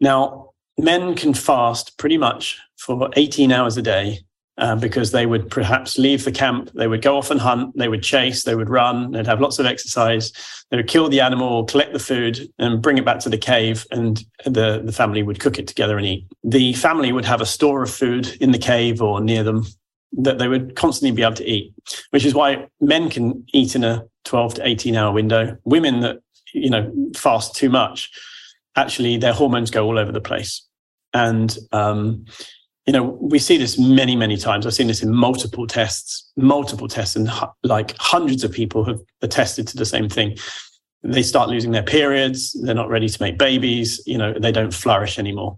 [0.00, 4.20] Now, men can fast pretty much for 18 hours a day
[4.58, 7.88] uh, because they would perhaps leave the camp, they would go off and hunt, they
[7.88, 10.32] would chase, they would run, they'd have lots of exercise,
[10.70, 13.84] they would kill the animal, collect the food, and bring it back to the cave,
[13.90, 16.26] and the, the family would cook it together and eat.
[16.44, 19.66] The family would have a store of food in the cave or near them
[20.16, 21.72] that they would constantly be able to eat,
[22.10, 25.56] which is why men can eat in a 12 to 18 hour window.
[25.64, 26.20] Women that,
[26.54, 28.10] you know, fast too much,
[28.76, 30.66] actually their hormones go all over the place.
[31.12, 32.24] And um,
[32.86, 34.66] you know, we see this many, many times.
[34.66, 37.30] I've seen this in multiple tests, multiple tests, and
[37.62, 40.36] like hundreds of people have attested to the same thing.
[41.02, 42.52] They start losing their periods.
[42.62, 44.02] They're not ready to make babies.
[44.06, 45.56] You know, they don't flourish anymore.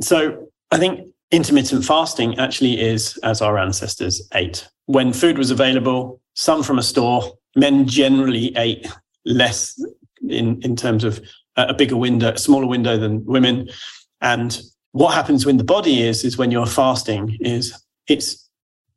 [0.00, 4.66] So I think intermittent fasting actually is as our ancestors ate.
[4.86, 8.86] When food was available, some from a store, men generally ate
[9.24, 9.78] less
[10.30, 11.20] in, in terms of
[11.56, 13.68] a bigger window, a smaller window than women.
[14.20, 14.60] And
[14.92, 17.74] what happens when the body is is when you're fasting is
[18.06, 18.48] it's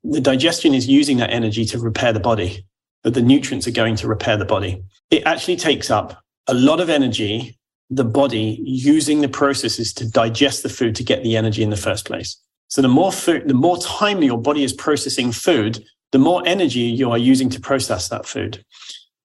[0.04, 2.66] the digestion is using that energy to repair the body
[3.04, 4.84] but the nutrients are going to repair the body.
[5.10, 7.58] It actually takes up a lot of energy
[7.90, 11.76] the body using the processes to digest the food to get the energy in the
[11.78, 12.38] first place.
[12.70, 16.80] So the more food the more time your body is processing food the more energy
[16.80, 18.64] you are using to process that food.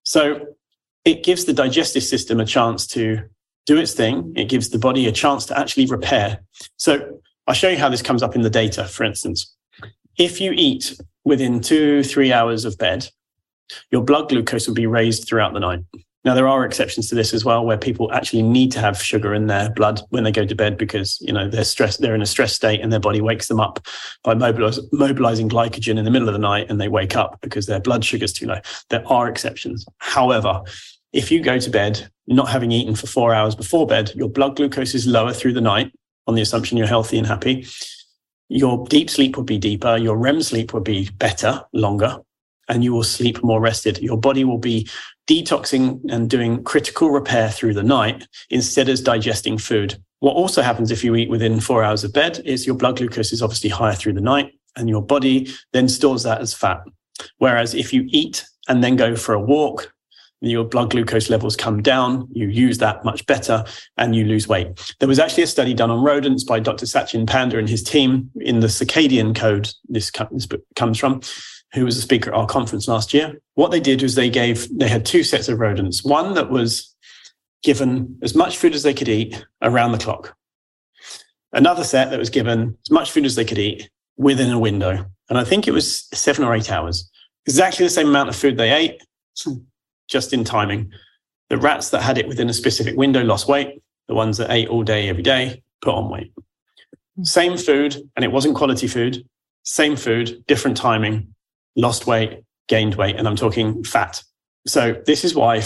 [0.04, 0.46] So
[1.06, 3.22] it gives the digestive system a chance to
[3.64, 4.32] do its thing.
[4.36, 6.40] It gives the body a chance to actually repair.
[6.76, 8.84] So I'll show you how this comes up in the data.
[8.84, 9.54] For instance,
[10.18, 13.08] if you eat within two, three hours of bed,
[13.92, 15.80] your blood glucose will be raised throughout the night.
[16.24, 19.32] Now, there are exceptions to this as well, where people actually need to have sugar
[19.32, 22.22] in their blood when they go to bed because, you know, they're stressed, they're in
[22.22, 23.78] a stress state and their body wakes them up
[24.24, 27.66] by mobilize, mobilizing glycogen in the middle of the night and they wake up because
[27.66, 28.58] their blood sugar is too low.
[28.90, 29.86] There are exceptions.
[29.98, 30.62] However,
[31.16, 34.56] if you go to bed not having eaten for four hours before bed, your blood
[34.56, 35.92] glucose is lower through the night
[36.26, 37.66] on the assumption you're healthy and happy.
[38.48, 39.96] Your deep sleep would be deeper.
[39.96, 42.18] Your REM sleep would be better, longer,
[42.68, 43.98] and you will sleep more rested.
[43.98, 44.88] Your body will be
[45.26, 49.96] detoxing and doing critical repair through the night instead of digesting food.
[50.20, 53.32] What also happens if you eat within four hours of bed is your blood glucose
[53.32, 56.82] is obviously higher through the night and your body then stores that as fat.
[57.38, 59.92] Whereas if you eat and then go for a walk,
[60.40, 63.64] your blood glucose levels come down, you use that much better,
[63.96, 64.94] and you lose weight.
[65.00, 66.86] There was actually a study done on rodents by Dr.
[66.86, 71.20] Sachin Panda and his team in the circadian code, this comes from,
[71.72, 73.40] who was a speaker at our conference last year.
[73.54, 76.94] What they did was they gave, they had two sets of rodents, one that was
[77.62, 80.36] given as much food as they could eat around the clock,
[81.52, 85.04] another set that was given as much food as they could eat within a window.
[85.28, 87.10] And I think it was seven or eight hours,
[87.46, 89.02] exactly the same amount of food they ate
[90.08, 90.92] just in timing.
[91.48, 93.82] The rats that had it within a specific window lost weight.
[94.08, 96.32] The ones that ate all day, every day, put on weight.
[97.22, 99.26] Same food, and it wasn't quality food.
[99.64, 101.34] Same food, different timing,
[101.74, 104.22] lost weight, gained weight, and I'm talking fat.
[104.66, 105.62] So this is why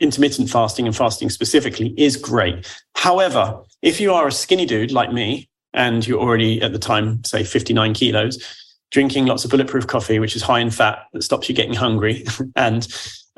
[0.00, 2.66] intermittent fasting and fasting specifically is great.
[2.94, 7.22] However, if you are a skinny dude like me, and you're already at the time,
[7.24, 8.42] say 59 kilos,
[8.90, 12.24] drinking lots of bulletproof coffee, which is high in fat that stops you getting hungry,
[12.56, 12.88] and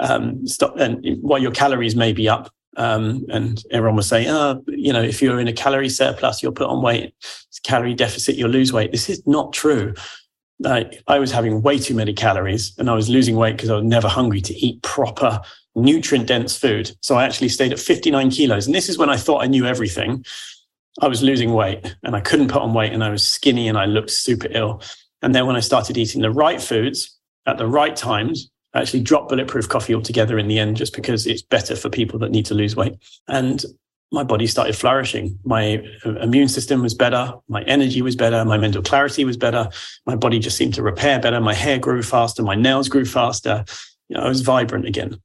[0.00, 4.62] um, stop and while your calories may be up um, and everyone will say oh
[4.68, 8.36] you know if you're in a calorie surplus you'll put on weight it's calorie deficit
[8.36, 8.92] you'll lose weight.
[8.92, 9.94] This is not true.
[10.64, 13.84] I was having way too many calories and i was losing weight because i was
[13.84, 15.40] never hungry to eat proper
[15.74, 16.90] nutrient dense food.
[17.00, 19.66] So i actually stayed at 59 kilos and this is when i thought i knew
[19.66, 20.24] everything.
[21.00, 23.78] I was losing weight and i couldn't put on weight and i was skinny and
[23.78, 24.82] i looked super ill.
[25.22, 29.28] And then when i started eating the right foods at the right times actually dropped
[29.28, 32.54] bulletproof coffee altogether in the end just because it's better for people that need to
[32.54, 32.94] lose weight.
[33.28, 33.64] And
[34.12, 35.38] my body started flourishing.
[35.44, 37.32] My uh, immune system was better.
[37.48, 38.44] My energy was better.
[38.44, 39.68] My mental clarity was better.
[40.06, 41.40] My body just seemed to repair better.
[41.40, 42.42] My hair grew faster.
[42.42, 43.64] My nails grew faster.
[44.08, 45.20] You know, I was vibrant again.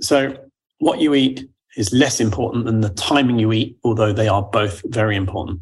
[0.00, 0.36] So
[0.78, 4.82] what you eat is less important than the timing you eat, although they are both
[4.86, 5.60] very important.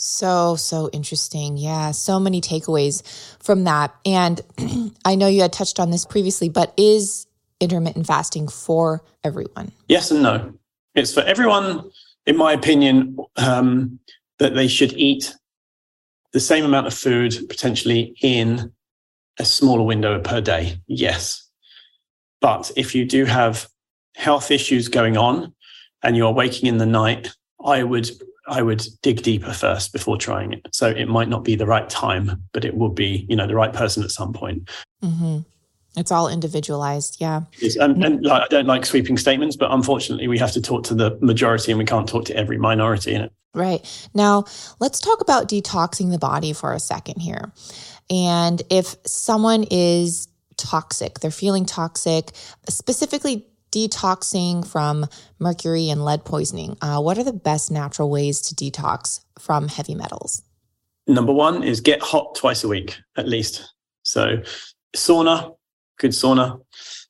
[0.00, 1.58] So, so interesting.
[1.58, 3.02] Yeah, so many takeaways
[3.38, 3.94] from that.
[4.06, 4.40] And
[5.04, 7.26] I know you had touched on this previously, but is
[7.60, 9.72] intermittent fasting for everyone?
[9.88, 10.54] Yes and no.
[10.94, 11.90] It's for everyone,
[12.24, 14.00] in my opinion, um,
[14.38, 15.34] that they should eat
[16.32, 18.72] the same amount of food potentially in
[19.38, 20.80] a smaller window per day.
[20.86, 21.46] Yes.
[22.40, 23.68] But if you do have
[24.16, 25.52] health issues going on
[26.02, 28.10] and you're waking in the night, I would
[28.50, 30.66] I would dig deeper first before trying it.
[30.72, 33.54] So it might not be the right time, but it will be, you know, the
[33.54, 34.68] right person at some point.
[35.02, 35.38] Mm-hmm.
[35.96, 37.20] It's all individualized.
[37.20, 37.42] Yeah.
[37.80, 40.94] and, and like, I don't like sweeping statements, but unfortunately, we have to talk to
[40.94, 43.32] the majority and we can't talk to every minority in it.
[43.54, 44.08] Right.
[44.14, 44.44] Now,
[44.78, 47.52] let's talk about detoxing the body for a second here.
[48.08, 52.30] And if someone is toxic, they're feeling toxic,
[52.68, 55.06] specifically detoxing from
[55.38, 56.76] mercury and lead poisoning.
[56.80, 60.42] Uh, what are the best natural ways to detox from heavy metals?
[61.06, 63.74] Number one is get hot twice a week at least.
[64.02, 64.42] So,
[64.96, 65.54] sauna,
[65.98, 66.60] good sauna.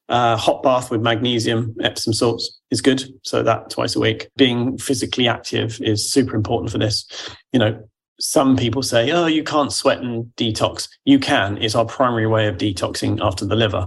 [0.08, 3.04] Uh, hot bath with magnesium, Epsom salts is good.
[3.22, 4.28] So that twice a week.
[4.36, 7.06] Being physically active is super important for this.
[7.52, 10.88] You know, some people say, oh, you can't sweat and detox.
[11.04, 11.58] You can.
[11.58, 13.86] It's our primary way of detoxing after the liver.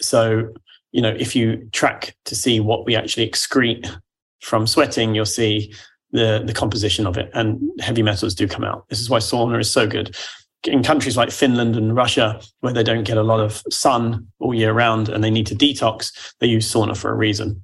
[0.00, 0.54] So
[0.94, 3.92] you know, if you track to see what we actually excrete
[4.40, 5.74] from sweating, you'll see
[6.12, 8.88] the, the composition of it and heavy metals do come out.
[8.88, 10.16] This is why sauna is so good.
[10.62, 14.54] In countries like Finland and Russia, where they don't get a lot of sun all
[14.54, 17.60] year round and they need to detox, they use sauna for a reason.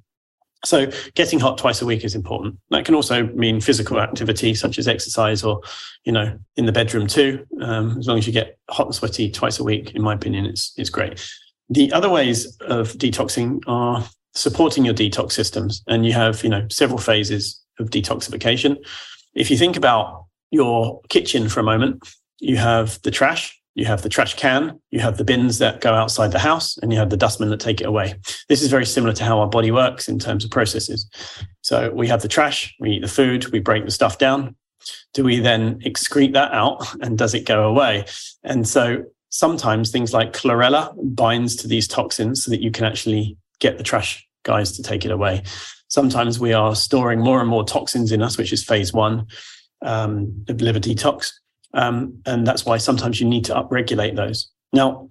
[0.65, 2.57] So getting hot twice a week is important.
[2.69, 5.61] That can also mean physical activity such as exercise or,
[6.03, 7.47] you know, in the bedroom too.
[7.61, 10.45] Um, as long as you get hot and sweaty twice a week, in my opinion,
[10.45, 11.25] it's, it's great.
[11.71, 15.81] The other ways of detoxing are supporting your detox systems.
[15.87, 18.77] And you have, you know, several phases of detoxification.
[19.35, 22.05] If you think about your kitchen for a moment,
[22.39, 25.93] you have the trash, you have the trash can, you have the bins that go
[25.93, 28.15] outside the house, and you have the dustmen that take it away.
[28.49, 31.09] This is very similar to how our body works in terms of processes.
[31.61, 34.55] So we have the trash, we eat the food, we break the stuff down.
[35.13, 38.05] Do we then excrete that out and does it go away?
[38.43, 43.37] And so sometimes things like chlorella binds to these toxins so that you can actually
[43.59, 45.41] get the trash guys to take it away.
[45.87, 49.27] Sometimes we are storing more and more toxins in us, which is phase one
[49.81, 51.31] um, of liver detox.
[51.73, 54.49] Um, and that's why sometimes you need to upregulate those.
[54.73, 55.09] Now,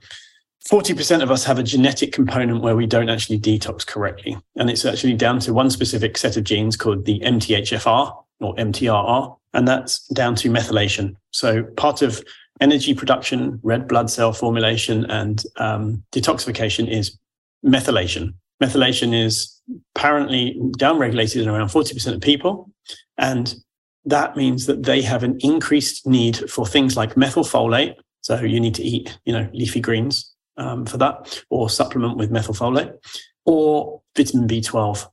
[0.71, 4.37] 40% of us have a genetic component where we don't actually detox correctly.
[4.57, 9.37] And it's actually down to one specific set of genes called the MTHFR or MTRR,
[9.55, 11.17] and that's down to methylation.
[11.31, 12.23] So part of
[12.61, 17.19] energy production, red blood cell formulation, and um, detoxification is
[17.65, 18.35] methylation.
[18.63, 19.61] Methylation is
[19.95, 22.71] apparently downregulated in around 40% of people.
[23.17, 23.55] And
[24.05, 27.95] that means that they have an increased need for things like methylfolate.
[28.21, 32.31] So you need to eat, you know, leafy greens um, for that, or supplement with
[32.31, 32.93] methylfolate,
[33.47, 35.07] or vitamin B12,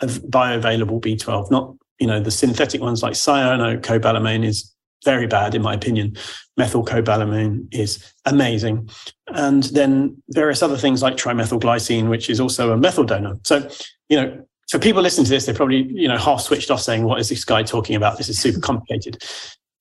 [0.00, 4.73] bioavailable B12, not you know the synthetic ones like cyanocobalamin is
[5.04, 6.16] very bad in my opinion.
[6.58, 8.88] Methylcobalamin is amazing,
[9.28, 13.38] and then various other things like trimethylglycine, which is also a methyl donor.
[13.44, 13.68] So
[14.08, 17.04] you know for people listening to this, they're probably you know half switched off, saying,
[17.04, 18.18] "What is this guy talking about?
[18.18, 19.22] This is super complicated."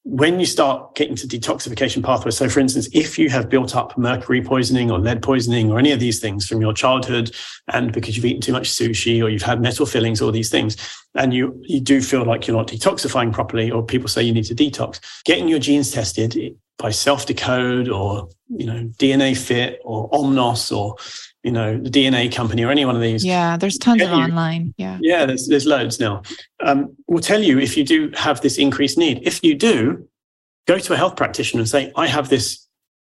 [0.06, 3.98] When you start getting to detoxification pathways, so for instance, if you have built up
[3.98, 7.34] mercury poisoning or lead poisoning or any of these things from your childhood,
[7.72, 10.76] and because you've eaten too much sushi or you've had metal fillings, all these things,
[11.16, 14.44] and you you do feel like you're not detoxifying properly, or people say you need
[14.44, 20.76] to detox, getting your genes tested by SelfDecode or you know DNA Fit or Omnos
[20.76, 20.98] or
[21.44, 23.24] you know, the DNA company or any one of these.
[23.24, 24.74] Yeah, there's tons of you, online.
[24.78, 24.98] Yeah.
[25.02, 26.24] Yeah, there's, there's loads now.
[26.62, 29.20] Um, will tell you if you do have this increased need.
[29.24, 30.08] If you do,
[30.68, 32.66] go to a health practitioner and say, I have this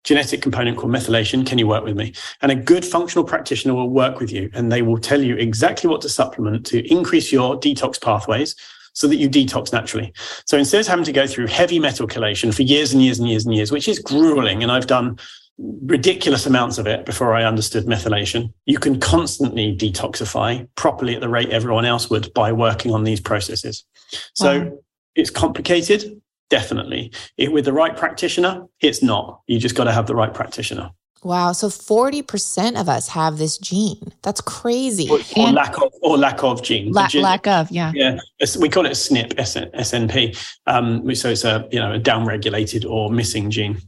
[0.06, 1.46] genetic component called methylation.
[1.46, 2.14] Can you work with me?
[2.42, 5.90] And a good functional practitioner will work with you and they will tell you exactly
[5.90, 8.56] what to supplement to increase your detox pathways
[8.94, 10.14] so that you detox naturally.
[10.46, 13.30] So instead of having to go through heavy metal chelation for years and years and
[13.30, 15.18] years and years, which is grueling, and I've done
[15.58, 18.54] ridiculous amounts of it before I understood methylation.
[18.66, 23.20] You can constantly detoxify properly at the rate everyone else would by working on these
[23.20, 23.86] processes.
[24.34, 24.78] So wow.
[25.16, 27.12] it's complicated, definitely.
[27.38, 29.42] It, with the right practitioner, it's not.
[29.48, 30.92] You just got to have the right practitioner.
[31.24, 31.52] Wow.
[31.52, 34.12] So 40% of us have this gene.
[34.24, 35.08] That's crazy.
[35.08, 36.92] Or, or lack of, or lack of gene.
[36.92, 37.22] La- gene.
[37.22, 37.92] Lack of, yeah.
[37.94, 38.18] Yeah.
[38.60, 40.56] We call it SNP, SNP.
[40.66, 43.80] Um, so it's a, you know, a downregulated or missing gene.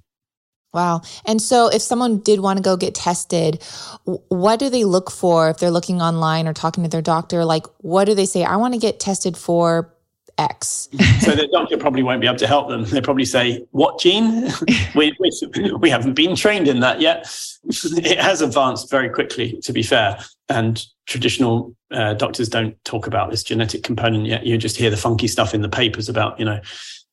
[0.73, 1.01] Wow.
[1.25, 3.61] And so if someone did want to go get tested,
[4.05, 7.45] what do they look for if they're looking online or talking to their doctor?
[7.45, 8.43] Like, what do they say?
[8.43, 9.93] I want to get tested for
[10.39, 10.89] X.
[11.19, 12.85] so the doctor probably won't be able to help them.
[12.85, 14.49] They probably say, "What gene?
[14.95, 17.31] we, we, we haven't been trained in that yet."
[17.65, 20.19] it has advanced very quickly, to be fair,
[20.49, 24.45] and traditional uh, doctors don't talk about this genetic component yet.
[24.45, 26.59] You just hear the funky stuff in the papers about, you know,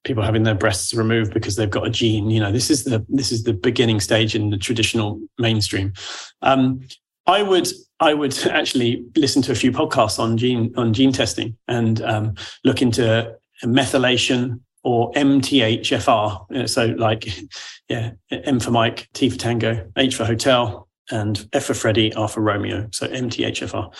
[0.05, 2.31] people having their breasts removed because they've got a gene.
[2.31, 5.93] You know, this is the this is the beginning stage in the traditional mainstream.
[6.43, 6.81] Um,
[7.27, 7.69] I would
[8.01, 12.35] I would actually listen to a few podcasts on gene on gene testing and um,
[12.65, 16.69] look into methylation or MTHFR.
[16.69, 17.29] So like,
[17.89, 22.29] yeah, M for Mike, T for Tango, H for Hotel, and F for Freddy, R
[22.29, 22.89] for Romeo.
[22.93, 23.93] So MTHFR.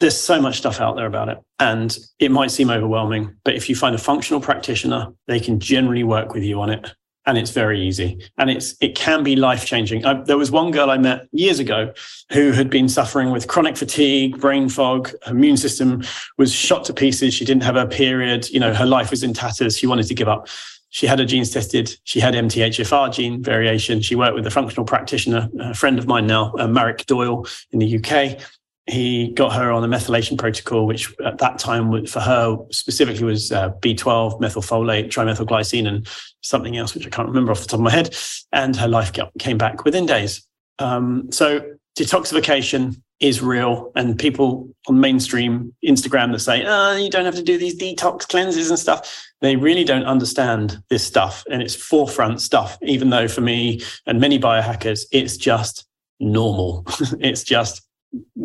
[0.00, 1.38] There's so much stuff out there about it.
[1.58, 6.04] And it might seem overwhelming, but if you find a functional practitioner, they can generally
[6.04, 6.94] work with you on it.
[7.28, 8.20] And it's very easy.
[8.38, 10.02] And it's it can be life changing.
[10.26, 11.92] There was one girl I met years ago
[12.30, 15.10] who had been suffering with chronic fatigue, brain fog.
[15.24, 16.04] Her immune system
[16.38, 17.34] was shot to pieces.
[17.34, 18.48] She didn't have her period.
[18.50, 19.76] You know, her life was in tatters.
[19.76, 20.46] She wanted to give up
[20.90, 21.96] she had her genes tested.
[22.04, 24.00] She had MTHFR gene variation.
[24.00, 27.78] She worked with a functional practitioner, a friend of mine now, uh, Marek Doyle in
[27.80, 28.40] the UK.
[28.88, 33.50] He got her on a methylation protocol, which at that time for her specifically was
[33.50, 36.06] uh, B12, methylfolate, trimethylglycine, and
[36.42, 38.16] something else, which I can't remember off the top of my head.
[38.52, 40.46] And her life came back within days.
[40.78, 41.60] Um, so
[41.98, 47.42] detoxification is real and people on mainstream Instagram that say, oh, you don't have to
[47.42, 49.24] do these detox cleanses and stuff.
[49.40, 54.20] They really don't understand this stuff and it's forefront stuff, even though for me and
[54.20, 55.86] many biohackers, it's just
[56.20, 56.84] normal.
[57.20, 57.82] it's just,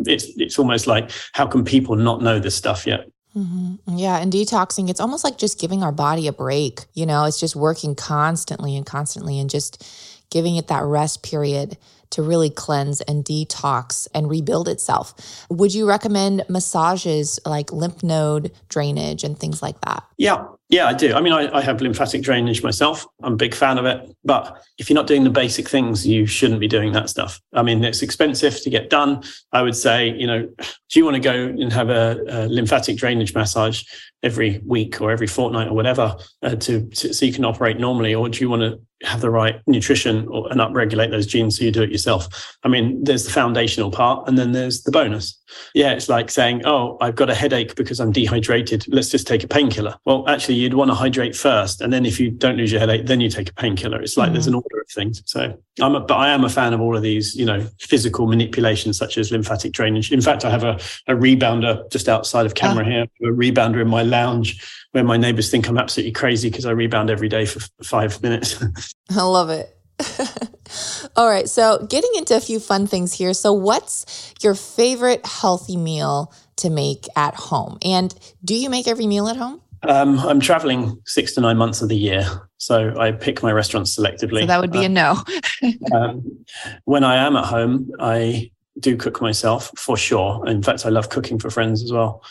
[0.06, 3.08] it's, it's almost like, how can people not know this stuff yet?
[3.36, 3.96] Mm-hmm.
[3.96, 4.18] Yeah.
[4.18, 6.80] And detoxing, it's almost like just giving our body a break.
[6.94, 9.84] You know, it's just working constantly and constantly and just
[10.30, 11.76] giving it that rest period
[12.12, 15.46] to really cleanse and detox and rebuild itself.
[15.50, 20.04] Would you recommend massages like lymph node drainage and things like that?
[20.16, 21.12] Yeah, yeah, I do.
[21.14, 23.06] I mean, I, I, have lymphatic drainage myself.
[23.22, 24.16] I'm a big fan of it.
[24.24, 27.40] But if you're not doing the basic things, you shouldn't be doing that stuff.
[27.52, 29.22] I mean, it's expensive to get done.
[29.52, 32.96] I would say, you know, do you want to go and have a, a lymphatic
[32.96, 33.82] drainage massage
[34.22, 38.14] every week or every fortnight or whatever uh, to, to, so you can operate normally,
[38.14, 41.64] or do you want to have the right nutrition or, and upregulate those genes so
[41.64, 42.56] you do it yourself?
[42.62, 45.38] I mean, there's the foundational part, and then there's the bonus.
[45.74, 48.86] Yeah, it's like saying, "Oh, I've got a headache because I'm dehydrated.
[48.88, 52.18] Let's just take a painkiller." Well, actually, you'd want to hydrate first, and then if
[52.18, 54.00] you don't lose your headache, then you take a painkiller.
[54.00, 54.34] It's like mm-hmm.
[54.34, 55.22] there's an order of things.
[55.26, 58.26] So I'm, a, but I am a fan of all of these, you know, physical
[58.26, 60.12] manipulations such as lymphatic drainage.
[60.12, 60.74] In fact, I have a,
[61.06, 62.90] a rebounder just outside of camera oh.
[62.90, 64.60] here, a rebounder in my lounge
[64.92, 68.62] where my neighbors think I'm absolutely crazy because I rebound every day for five minutes.
[69.10, 69.76] I love it.
[71.16, 71.48] All right.
[71.48, 73.34] So, getting into a few fun things here.
[73.34, 77.78] So, what's your favorite healthy meal to make at home?
[77.84, 78.14] And
[78.44, 79.60] do you make every meal at home?
[79.82, 82.26] Um, I'm traveling six to nine months of the year.
[82.58, 84.40] So, I pick my restaurants selectively.
[84.40, 85.22] So, that would be uh, a no.
[85.94, 86.44] um,
[86.84, 90.46] when I am at home, I do cook myself for sure.
[90.46, 92.22] In fact, I love cooking for friends as well.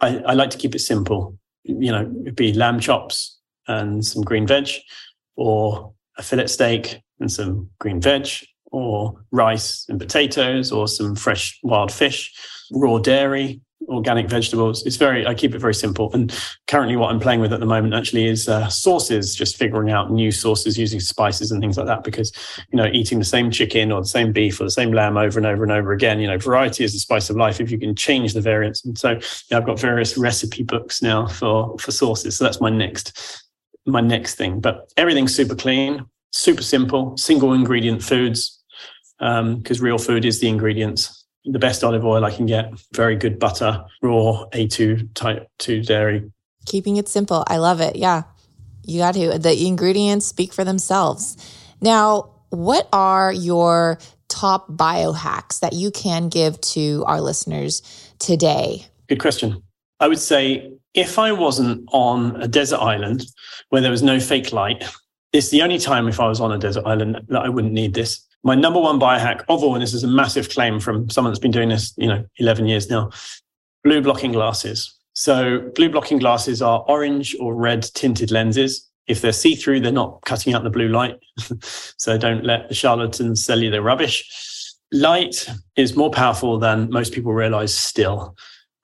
[0.00, 1.38] I, I like to keep it simple.
[1.64, 3.38] You know, it'd be lamb chops
[3.68, 4.68] and some green veg,
[5.36, 8.28] or a fillet steak and some green veg,
[8.72, 12.32] or rice and potatoes, or some fresh wild fish,
[12.72, 14.86] raw dairy, organic vegetables.
[14.86, 16.12] It's very, I keep it very simple.
[16.12, 16.32] And
[16.68, 20.10] currently, what I'm playing with at the moment actually is uh, sauces, just figuring out
[20.10, 22.04] new sauces using spices and things like that.
[22.04, 22.32] Because,
[22.72, 25.38] you know, eating the same chicken or the same beef or the same lamb over
[25.38, 27.78] and over and over again, you know, variety is the spice of life if you
[27.78, 28.84] can change the variants.
[28.84, 29.18] And so
[29.52, 32.36] I've got various recipe books now for, for sauces.
[32.36, 33.44] So that's my next,
[33.86, 34.60] my next thing.
[34.60, 38.56] But everything's super clean, super simple, single ingredient foods.
[39.18, 43.16] Because um, real food is the ingredients the best olive oil I can get, very
[43.16, 46.30] good butter, raw A2 type 2 dairy.
[46.66, 47.44] Keeping it simple.
[47.46, 47.96] I love it.
[47.96, 48.24] Yeah.
[48.84, 49.38] You got to.
[49.38, 51.36] The ingredients speak for themselves.
[51.80, 57.82] Now, what are your top biohacks that you can give to our listeners
[58.18, 58.86] today?
[59.08, 59.62] Good question.
[59.98, 63.26] I would say if I wasn't on a desert island
[63.68, 64.84] where there was no fake light,
[65.32, 67.94] it's the only time if I was on a desert island that I wouldn't need
[67.94, 71.32] this my number one biohack of all, and this is a massive claim from someone
[71.32, 73.10] that's been doing this, you know, 11 years now,
[73.84, 74.96] blue blocking glasses.
[75.12, 78.88] So blue blocking glasses are orange or red tinted lenses.
[79.06, 81.18] If they're see-through, they're not cutting out the blue light.
[81.60, 84.74] so don't let the charlatans sell you their rubbish.
[84.92, 88.36] Light is more powerful than most people realize still.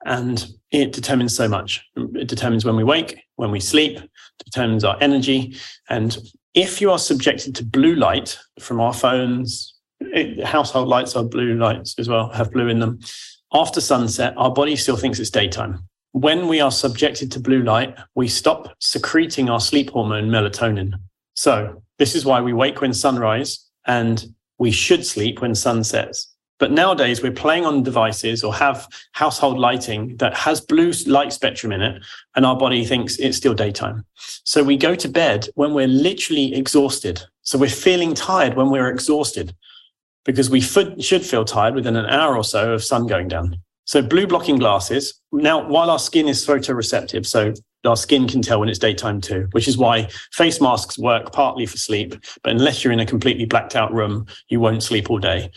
[0.05, 1.83] And it determines so much.
[1.95, 3.99] It determines when we wake, when we sleep,
[4.43, 5.55] determines our energy.
[5.89, 6.17] And
[6.57, 11.55] if you are subjected to blue light from our phones, it, household lights are blue
[11.55, 12.99] lights as well, have blue in them.
[13.53, 15.87] After sunset, our body still thinks it's daytime.
[16.13, 20.93] When we are subjected to blue light, we stop secreting our sleep hormone melatonin.
[21.35, 24.25] So, this is why we wake when sunrise and
[24.57, 26.35] we should sleep when sun sets.
[26.59, 31.71] But nowadays, we're playing on devices or have household lighting that has blue light spectrum
[31.71, 32.01] in it,
[32.35, 34.05] and our body thinks it's still daytime.
[34.43, 37.21] So we go to bed when we're literally exhausted.
[37.43, 39.55] So we're feeling tired when we're exhausted
[40.25, 43.57] because we should feel tired within an hour or so of sun going down.
[43.85, 45.21] So blue blocking glasses.
[45.31, 47.53] Now, while our skin is photoreceptive, so
[47.85, 51.65] our skin can tell when it's daytime too, which is why face masks work partly
[51.65, 52.15] for sleep.
[52.43, 55.51] But unless you're in a completely blacked out room, you won't sleep all day.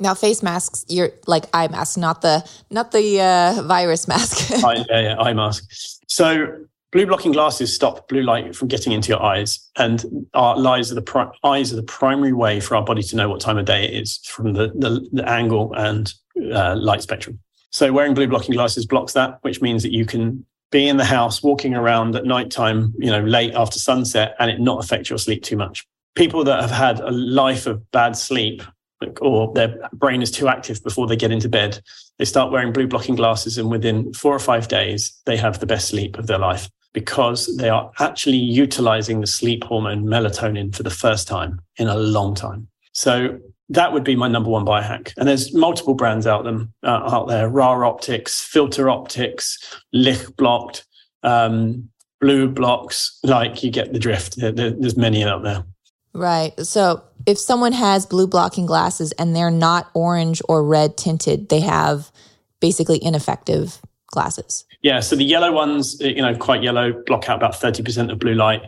[0.00, 4.50] Now, face masks, you're like eye masks, not the not the uh, virus mask.
[4.64, 5.64] eye, yeah, yeah, eye mask.
[6.08, 6.46] So,
[6.90, 10.94] blue blocking glasses stop blue light from getting into your eyes, and our eyes are
[10.94, 13.66] the pri- eyes are the primary way for our body to know what time of
[13.66, 16.14] day it is from the the, the angle and
[16.50, 17.38] uh, light spectrum.
[17.70, 21.04] So, wearing blue blocking glasses blocks that, which means that you can be in the
[21.04, 25.10] house walking around at night time, you know, late after sunset, and it not affect
[25.10, 25.86] your sleep too much.
[26.14, 28.62] People that have had a life of bad sleep
[29.20, 31.80] or their brain is too active before they get into bed,
[32.18, 35.66] they start wearing blue blocking glasses, and within four or five days, they have the
[35.66, 40.82] best sleep of their life because they are actually utilizing the sleep hormone melatonin for
[40.82, 42.66] the first time in a long time.
[42.92, 43.38] So
[43.68, 45.12] that would be my number one biohack.
[45.16, 49.58] And there's multiple brands out them uh, out there: Ra Optics, Filter Optics,
[49.92, 50.84] Licht Blocked,
[51.22, 51.88] um,
[52.22, 53.18] BluBlox.
[53.22, 54.36] Like you get the drift.
[54.36, 55.64] There, there's many out there.
[56.12, 56.58] Right.
[56.66, 61.60] So if someone has blue blocking glasses and they're not orange or red tinted, they
[61.60, 62.10] have
[62.60, 64.64] basically ineffective glasses.
[64.82, 65.00] Yeah.
[65.00, 68.62] So the yellow ones, you know, quite yellow, block out about 30% of blue light.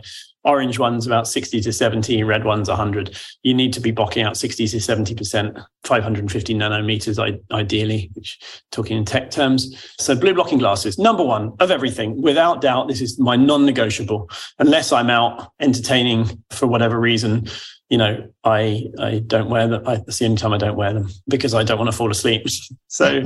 [0.45, 3.17] Orange ones about 60 to 70, red ones 100.
[3.43, 8.39] You need to be blocking out 60 to 70%, 550 nanometers ideally, which
[8.69, 9.73] talking in tech terms.
[9.99, 12.21] So blue blocking glasses, number one of everything.
[12.21, 14.29] Without doubt, this is my non-negotiable.
[14.59, 17.47] Unless I'm out entertaining for whatever reason,
[17.93, 19.87] you know, I I don't wear them.
[19.87, 22.09] I, that's the only time I don't wear them because I don't want to fall
[22.09, 22.47] asleep.
[22.87, 23.21] So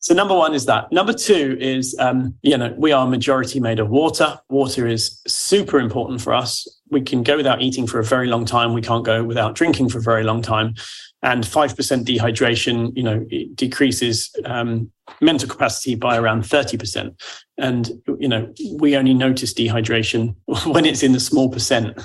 [0.00, 0.90] So number one is that.
[0.92, 4.38] Number two is, um, you know, we are majority made of water.
[4.48, 6.68] Water is super important for us.
[6.90, 8.74] We can go without eating for a very long time.
[8.74, 10.74] We can't go without drinking for a very long time.
[11.22, 13.26] And 5% dehydration, you know,
[13.56, 14.88] decreases um,
[15.20, 17.20] mental capacity by around 30%.
[17.58, 17.90] And,
[18.20, 20.36] you know, we only notice dehydration
[20.66, 22.00] when it's in the small percent.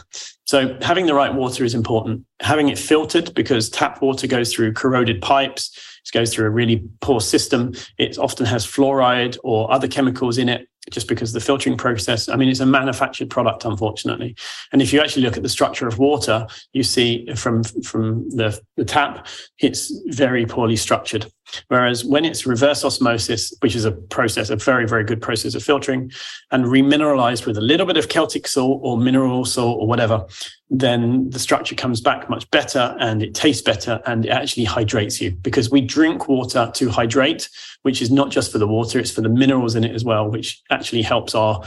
[0.46, 2.26] So having the right water is important.
[2.41, 6.84] Having it filtered because tap water goes through corroded pipes it goes through a really
[7.01, 7.74] poor system.
[7.97, 10.68] It often has fluoride or other chemicals in it.
[10.91, 14.36] just because the filtering process, I mean, it's a manufactured product, unfortunately.
[14.74, 18.60] And if you actually look at the structure of water, you see from, from the,
[18.76, 19.28] the tap,
[19.60, 21.32] it's very poorly structured.
[21.68, 25.64] Whereas when it's reverse osmosis, which is a process, a very, very good process of
[25.64, 26.12] filtering,
[26.52, 30.26] and remineralized with a little bit of Celtic salt or mineral salt or whatever,
[30.70, 35.22] then the structure comes back much better and it tastes better and it actually hydrates
[35.22, 37.50] you because we drink water to hydrate,
[37.84, 40.30] which is not just for the water, it's for the minerals in it as well,
[40.30, 41.64] which actually helps our,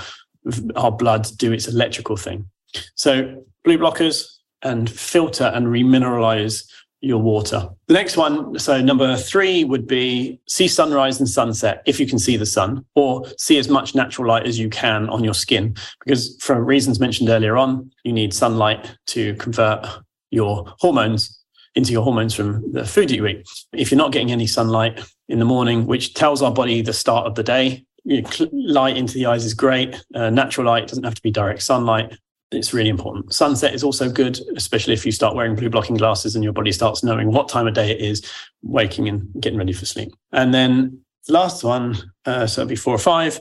[0.75, 2.49] our blood do its electrical thing.
[2.95, 4.27] So blue blockers
[4.63, 6.69] and filter and remineralize
[7.01, 7.69] your water.
[7.89, 12.19] The next one, so number three would be see sunrise and sunset if you can
[12.19, 15.77] see the sun, or see as much natural light as you can on your skin.
[16.05, 19.87] Because for reasons mentioned earlier on, you need sunlight to convert
[20.31, 21.39] your hormones
[21.75, 23.47] into your hormones from the food that you eat.
[23.73, 27.27] If you're not getting any sunlight in the morning, which tells our body the start
[27.27, 30.03] of the day, you know, light into the eyes is great.
[30.15, 32.17] Uh, natural light doesn't have to be direct sunlight
[32.53, 33.33] it's really important.
[33.33, 36.73] Sunset is also good, especially if you start wearing blue blocking glasses and your body
[36.73, 38.29] starts knowing what time of day it is,
[38.63, 40.13] waking and getting ready for sleep.
[40.33, 43.41] And then last one, uh, so it'll be four or five,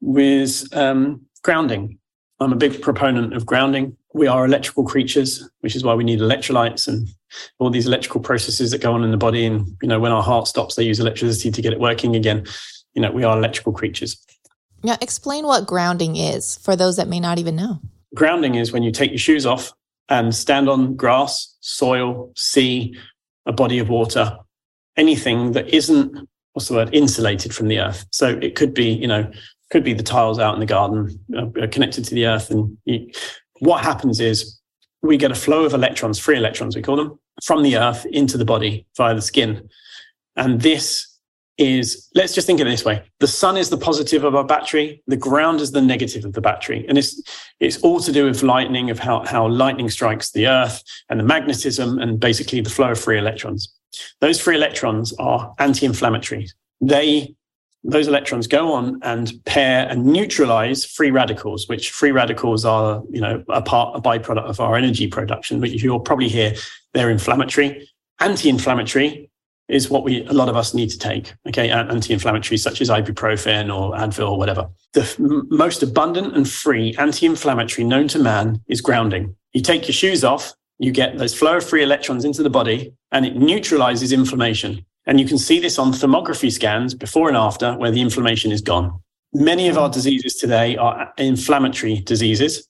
[0.00, 1.98] with um, grounding.
[2.40, 3.96] I'm a big proponent of grounding.
[4.14, 7.08] We are electrical creatures, which is why we need electrolytes and
[7.58, 9.44] all these electrical processes that go on in the body.
[9.44, 12.46] And you know, when our heart stops, they use electricity to get it working again.
[12.94, 14.16] You know, we are electrical creatures.
[14.82, 17.80] Now, explain what grounding is for those that may not even know.
[18.14, 19.72] Grounding is when you take your shoes off
[20.08, 22.96] and stand on grass, soil, sea,
[23.46, 24.36] a body of water,
[24.96, 28.06] anything that isn't, what's the word, insulated from the earth.
[28.10, 29.30] So it could be, you know,
[29.70, 32.50] could be the tiles out in the garden uh, connected to the earth.
[32.50, 33.10] And you,
[33.60, 34.58] what happens is
[35.02, 38.38] we get a flow of electrons, free electrons, we call them, from the earth into
[38.38, 39.68] the body via the skin.
[40.36, 41.07] And this
[41.58, 43.02] is let's just think of it this way.
[43.18, 46.40] The sun is the positive of our battery the ground is the negative of the
[46.40, 46.86] battery.
[46.88, 47.20] And it's
[47.60, 51.24] it's all to do with lightning of how, how lightning strikes the earth and the
[51.24, 53.74] magnetism and basically the flow of free electrons.
[54.20, 56.48] Those free electrons are anti-inflammatory.
[56.80, 57.34] They
[57.84, 63.20] those electrons go on and pair and neutralize free radicals which free radicals are you
[63.20, 66.54] know a part a byproduct of our energy production which you'll probably hear
[66.94, 67.88] they're inflammatory.
[68.20, 69.30] Anti-inflammatory
[69.68, 71.34] is what we a lot of us need to take.
[71.46, 74.68] Okay, anti-inflammatories such as ibuprofen or Advil or whatever.
[74.94, 79.36] The f- most abundant and free anti-inflammatory known to man is grounding.
[79.52, 82.94] You take your shoes off, you get those flow of free electrons into the body,
[83.12, 84.84] and it neutralizes inflammation.
[85.06, 88.60] And you can see this on thermography scans before and after, where the inflammation is
[88.60, 89.00] gone.
[89.32, 92.68] Many of our diseases today are inflammatory diseases,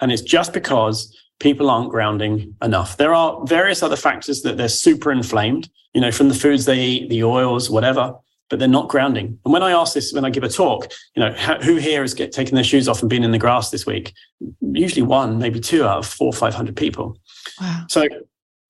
[0.00, 2.96] and it's just because people aren't grounding enough.
[2.96, 6.78] There are various other factors that they're super inflamed, you know, from the foods they
[6.78, 8.14] eat, the oils, whatever,
[8.48, 9.38] but they're not grounding.
[9.44, 11.32] And when I ask this, when I give a talk, you know,
[11.62, 14.12] who here has get, taken their shoes off and been in the grass this week?
[14.60, 17.16] Usually one, maybe two out of four, or 500 people.
[17.60, 17.86] Wow.
[17.88, 18.06] So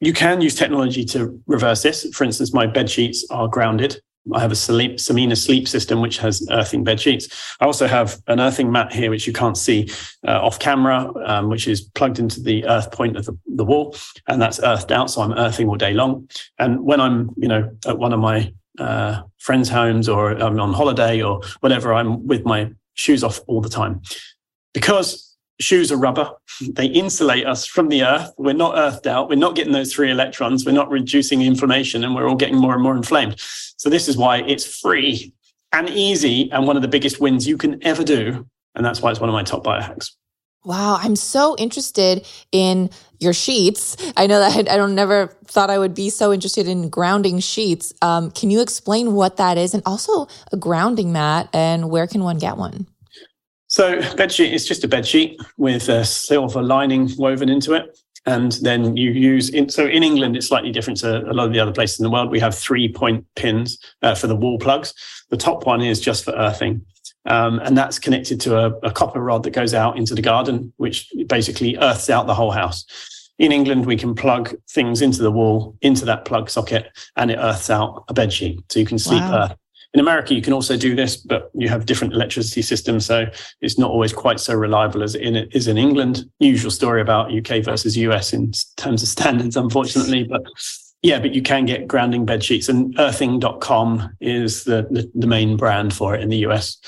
[0.00, 2.06] you can use technology to reverse this.
[2.14, 4.00] For instance, my bed sheets are grounded.
[4.34, 7.56] I have a Samina sleep system, which has earthing bed sheets.
[7.60, 9.90] I also have an earthing mat here, which you can't see
[10.26, 13.96] uh, off camera, um, which is plugged into the earth point of the, the wall,
[14.26, 15.10] and that's earthed out.
[15.10, 16.28] So I'm earthing all day long.
[16.58, 20.72] And when I'm, you know, at one of my uh, friends' homes or I'm on
[20.72, 24.02] holiday or whatever, I'm with my shoes off all the time
[24.74, 26.30] because shoes are rubber.
[26.60, 28.32] They insulate us from the earth.
[28.38, 29.28] We're not earthed out.
[29.28, 30.64] We're not getting those free electrons.
[30.64, 33.40] We're not reducing inflammation and we're all getting more and more inflamed.
[33.80, 35.32] So this is why it's free
[35.72, 38.46] and easy and one of the biggest wins you can ever do.
[38.74, 40.10] And that's why it's one of my top biohacks.
[40.66, 43.96] Wow, I'm so interested in your sheets.
[44.18, 47.94] I know that I don't never thought I would be so interested in grounding sheets.
[48.02, 52.22] Um, can you explain what that is, and also a grounding mat, and where can
[52.22, 52.86] one get one?
[53.68, 57.98] So bedsheet is just a bedsheet with a silver lining woven into it.
[58.26, 61.52] And then you use, in, so in England, it's slightly different to a lot of
[61.52, 62.30] the other places in the world.
[62.30, 64.92] We have three point pins uh, for the wall plugs.
[65.30, 66.84] The top one is just for earthing.
[67.26, 70.72] Um, and that's connected to a, a copper rod that goes out into the garden,
[70.76, 72.84] which basically earths out the whole house.
[73.38, 77.38] In England, we can plug things into the wall, into that plug socket, and it
[77.38, 78.60] earths out a bed sheet.
[78.70, 79.44] So you can sleep wow.
[79.44, 79.56] earth
[79.92, 83.26] in America, you can also do this, but you have different electricity systems, so
[83.60, 86.24] it's not always quite so reliable as in it is in England.
[86.38, 90.42] Usual story about UK versus US in terms of standards, unfortunately, but
[91.02, 95.56] yeah, but you can get grounding bed sheets, and earthing.com is the, the, the main
[95.56, 96.78] brand for it in the US.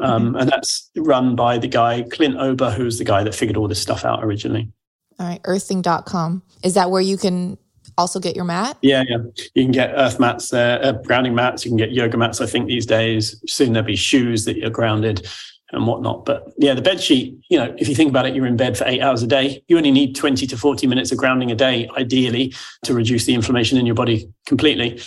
[0.00, 0.36] Um, mm-hmm.
[0.36, 3.82] And that's run by the guy, Clint Ober, who's the guy that figured all this
[3.82, 4.70] stuff out originally.
[5.18, 6.42] All right, earthing.com.
[6.64, 7.58] Is that where you can
[7.98, 8.78] also get your mat?
[8.80, 9.18] Yeah, yeah.
[9.54, 11.64] You can get earth mats, uh, uh, grounding mats.
[11.64, 12.40] You can get yoga mats.
[12.40, 15.28] I think these days soon there'll be shoes that you're grounded.
[15.70, 16.24] and whatnot.
[16.24, 18.78] But yeah, the bed sheet, you know, if you think about it, you're in bed
[18.78, 19.62] for eight hours a day.
[19.68, 23.34] You only need 20 to 40 minutes of grounding a day, ideally, to reduce the
[23.34, 24.98] inflammation in your body completely.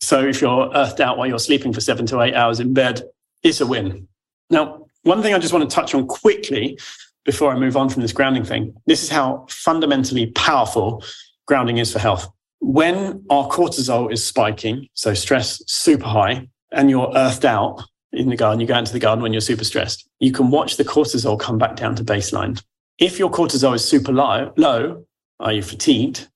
[0.00, 3.02] So if you're earthed out while you're sleeping for seven to eight hours in bed,
[3.42, 4.08] it's a win.
[4.48, 6.78] Now, one thing I just want to touch on quickly
[7.26, 11.04] before I move on from this grounding thing this is how fundamentally powerful
[11.46, 12.28] grounding is for health.
[12.66, 18.34] When our cortisol is spiking, so stress super high, and you're earthed out, in the
[18.34, 21.38] garden, you go into the garden when you're super stressed, you can watch the cortisol
[21.38, 22.60] come back down to baseline.
[22.98, 25.04] If your cortisol is super low, low,
[25.38, 26.26] are you fatigued,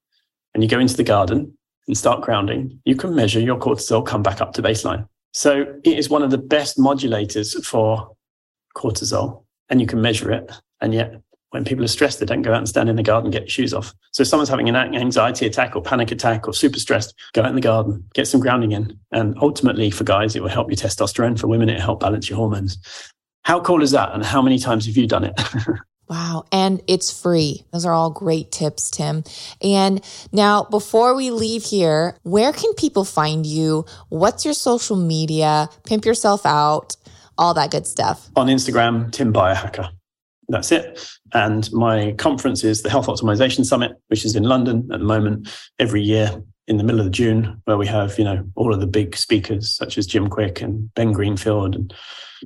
[0.54, 1.58] and you go into the garden
[1.88, 5.08] and start grounding, you can measure your cortisol come back up to baseline.
[5.32, 8.16] So it is one of the best modulators for
[8.76, 10.48] cortisol, and you can measure it.
[10.80, 13.26] And yet when people are stressed, they don't go out and stand in the garden
[13.26, 13.94] and get your shoes off.
[14.12, 17.48] So if someone's having an anxiety attack or panic attack or super stressed, go out
[17.48, 18.98] in the garden, get some grounding in.
[19.12, 21.38] And ultimately for guys, it will help your testosterone.
[21.38, 22.78] For women, it help balance your hormones.
[23.42, 24.12] How cool is that?
[24.12, 25.40] And how many times have you done it?
[26.10, 26.44] Wow.
[26.50, 27.62] And it's free.
[27.72, 29.22] Those are all great tips, Tim.
[29.62, 33.84] And now, before we leave here, where can people find you?
[34.08, 35.68] What's your social media?
[35.86, 36.96] Pimp yourself out,
[37.38, 38.28] all that good stuff.
[38.34, 39.90] On Instagram, Tim Biohacker
[40.50, 40.98] that's it.
[41.32, 45.48] And my conference is the Health Optimization Summit, which is in London at the moment
[45.78, 48.86] every year in the middle of June, where we have, you know, all of the
[48.86, 51.94] big speakers such as Jim Kwik and Ben Greenfield and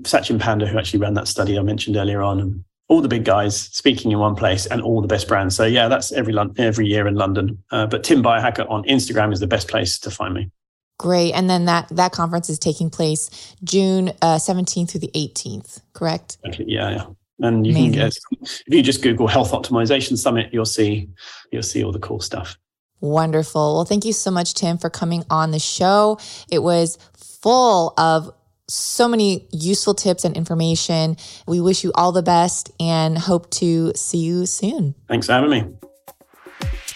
[0.01, 3.25] Sachin Panda, who actually ran that study I mentioned earlier on, and all the big
[3.25, 5.57] guys speaking in one place and all the best brands.
[5.57, 7.63] So yeah, that's every every year in London.
[7.71, 10.51] Uh, but Tim Biohacker on Instagram is the best place to find me.
[10.99, 11.33] Great.
[11.33, 16.39] And then that that conference is taking place June uh, 17th through the 18th, correct?
[16.59, 17.07] Yeah, yeah.
[17.41, 17.93] And you Amazing.
[17.93, 21.09] can get if you just Google Health Optimization Summit, you'll see
[21.51, 22.57] you'll see all the cool stuff.
[23.01, 23.75] Wonderful.
[23.75, 26.19] Well, thank you so much, Tim, for coming on the show.
[26.51, 28.33] It was full of
[28.69, 31.17] so many useful tips and information.
[31.47, 34.95] We wish you all the best and hope to see you soon.
[35.09, 35.65] Thanks for having me.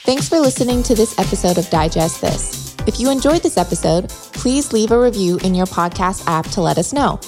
[0.05, 2.75] Thanks for listening to this episode of Digest This.
[2.87, 6.79] If you enjoyed this episode, please leave a review in your podcast app to let
[6.79, 7.21] us know.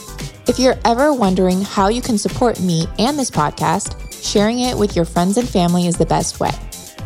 [0.51, 4.97] If you're ever wondering how you can support me and this podcast, sharing it with
[4.97, 6.51] your friends and family is the best way.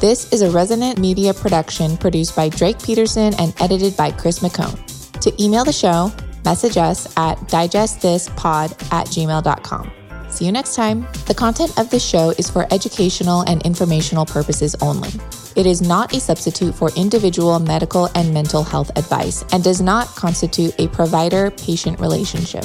[0.00, 4.80] This is a Resonant Media production produced by Drake Peterson and edited by Chris McCone.
[5.20, 6.10] To email the show,
[6.46, 9.92] message us at digestthispod at gmail.com.
[10.30, 11.06] See you next time.
[11.26, 15.10] The content of this show is for educational and informational purposes only.
[15.54, 20.08] It is not a substitute for individual medical and mental health advice and does not
[20.08, 22.64] constitute a provider patient relationship.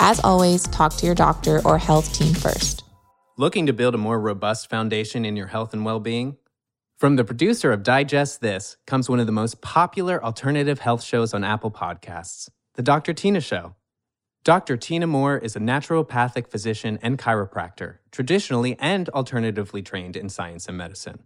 [0.00, 2.84] As always, talk to your doctor or health team first.
[3.38, 6.36] Looking to build a more robust foundation in your health and well being?
[6.98, 11.34] From the producer of Digest This comes one of the most popular alternative health shows
[11.34, 13.12] on Apple Podcasts, The Dr.
[13.12, 13.74] Tina Show.
[14.44, 14.76] Dr.
[14.76, 20.78] Tina Moore is a naturopathic physician and chiropractor, traditionally and alternatively trained in science and
[20.78, 21.24] medicine.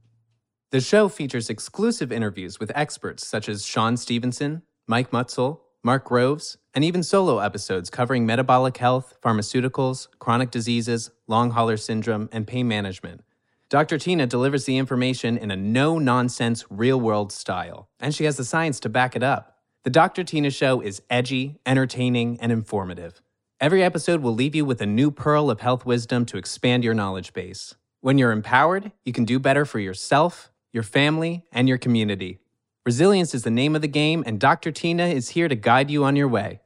[0.70, 6.58] The show features exclusive interviews with experts such as Shawn Stevenson, Mike Mutzel, Mark Groves,
[6.74, 12.68] and even solo episodes covering metabolic health, pharmaceuticals, chronic diseases, long hauler syndrome, and pain
[12.68, 13.22] management.
[13.70, 13.96] Dr.
[13.96, 18.44] Tina delivers the information in a no nonsense, real world style, and she has the
[18.44, 19.56] science to back it up.
[19.84, 20.22] The Dr.
[20.22, 23.22] Tina Show is edgy, entertaining, and informative.
[23.58, 26.92] Every episode will leave you with a new pearl of health wisdom to expand your
[26.92, 27.74] knowledge base.
[28.02, 32.39] When you're empowered, you can do better for yourself, your family, and your community.
[32.86, 34.72] Resilience is the name of the game, and Dr.
[34.72, 36.60] Tina is here to guide you on your way.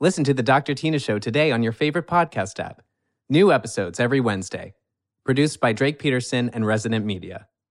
[0.00, 0.72] Listen to The Dr.
[0.72, 2.80] Tina Show today on your favorite podcast app.
[3.28, 4.72] New episodes every Wednesday.
[5.26, 7.48] Produced by Drake Peterson and Resident Media.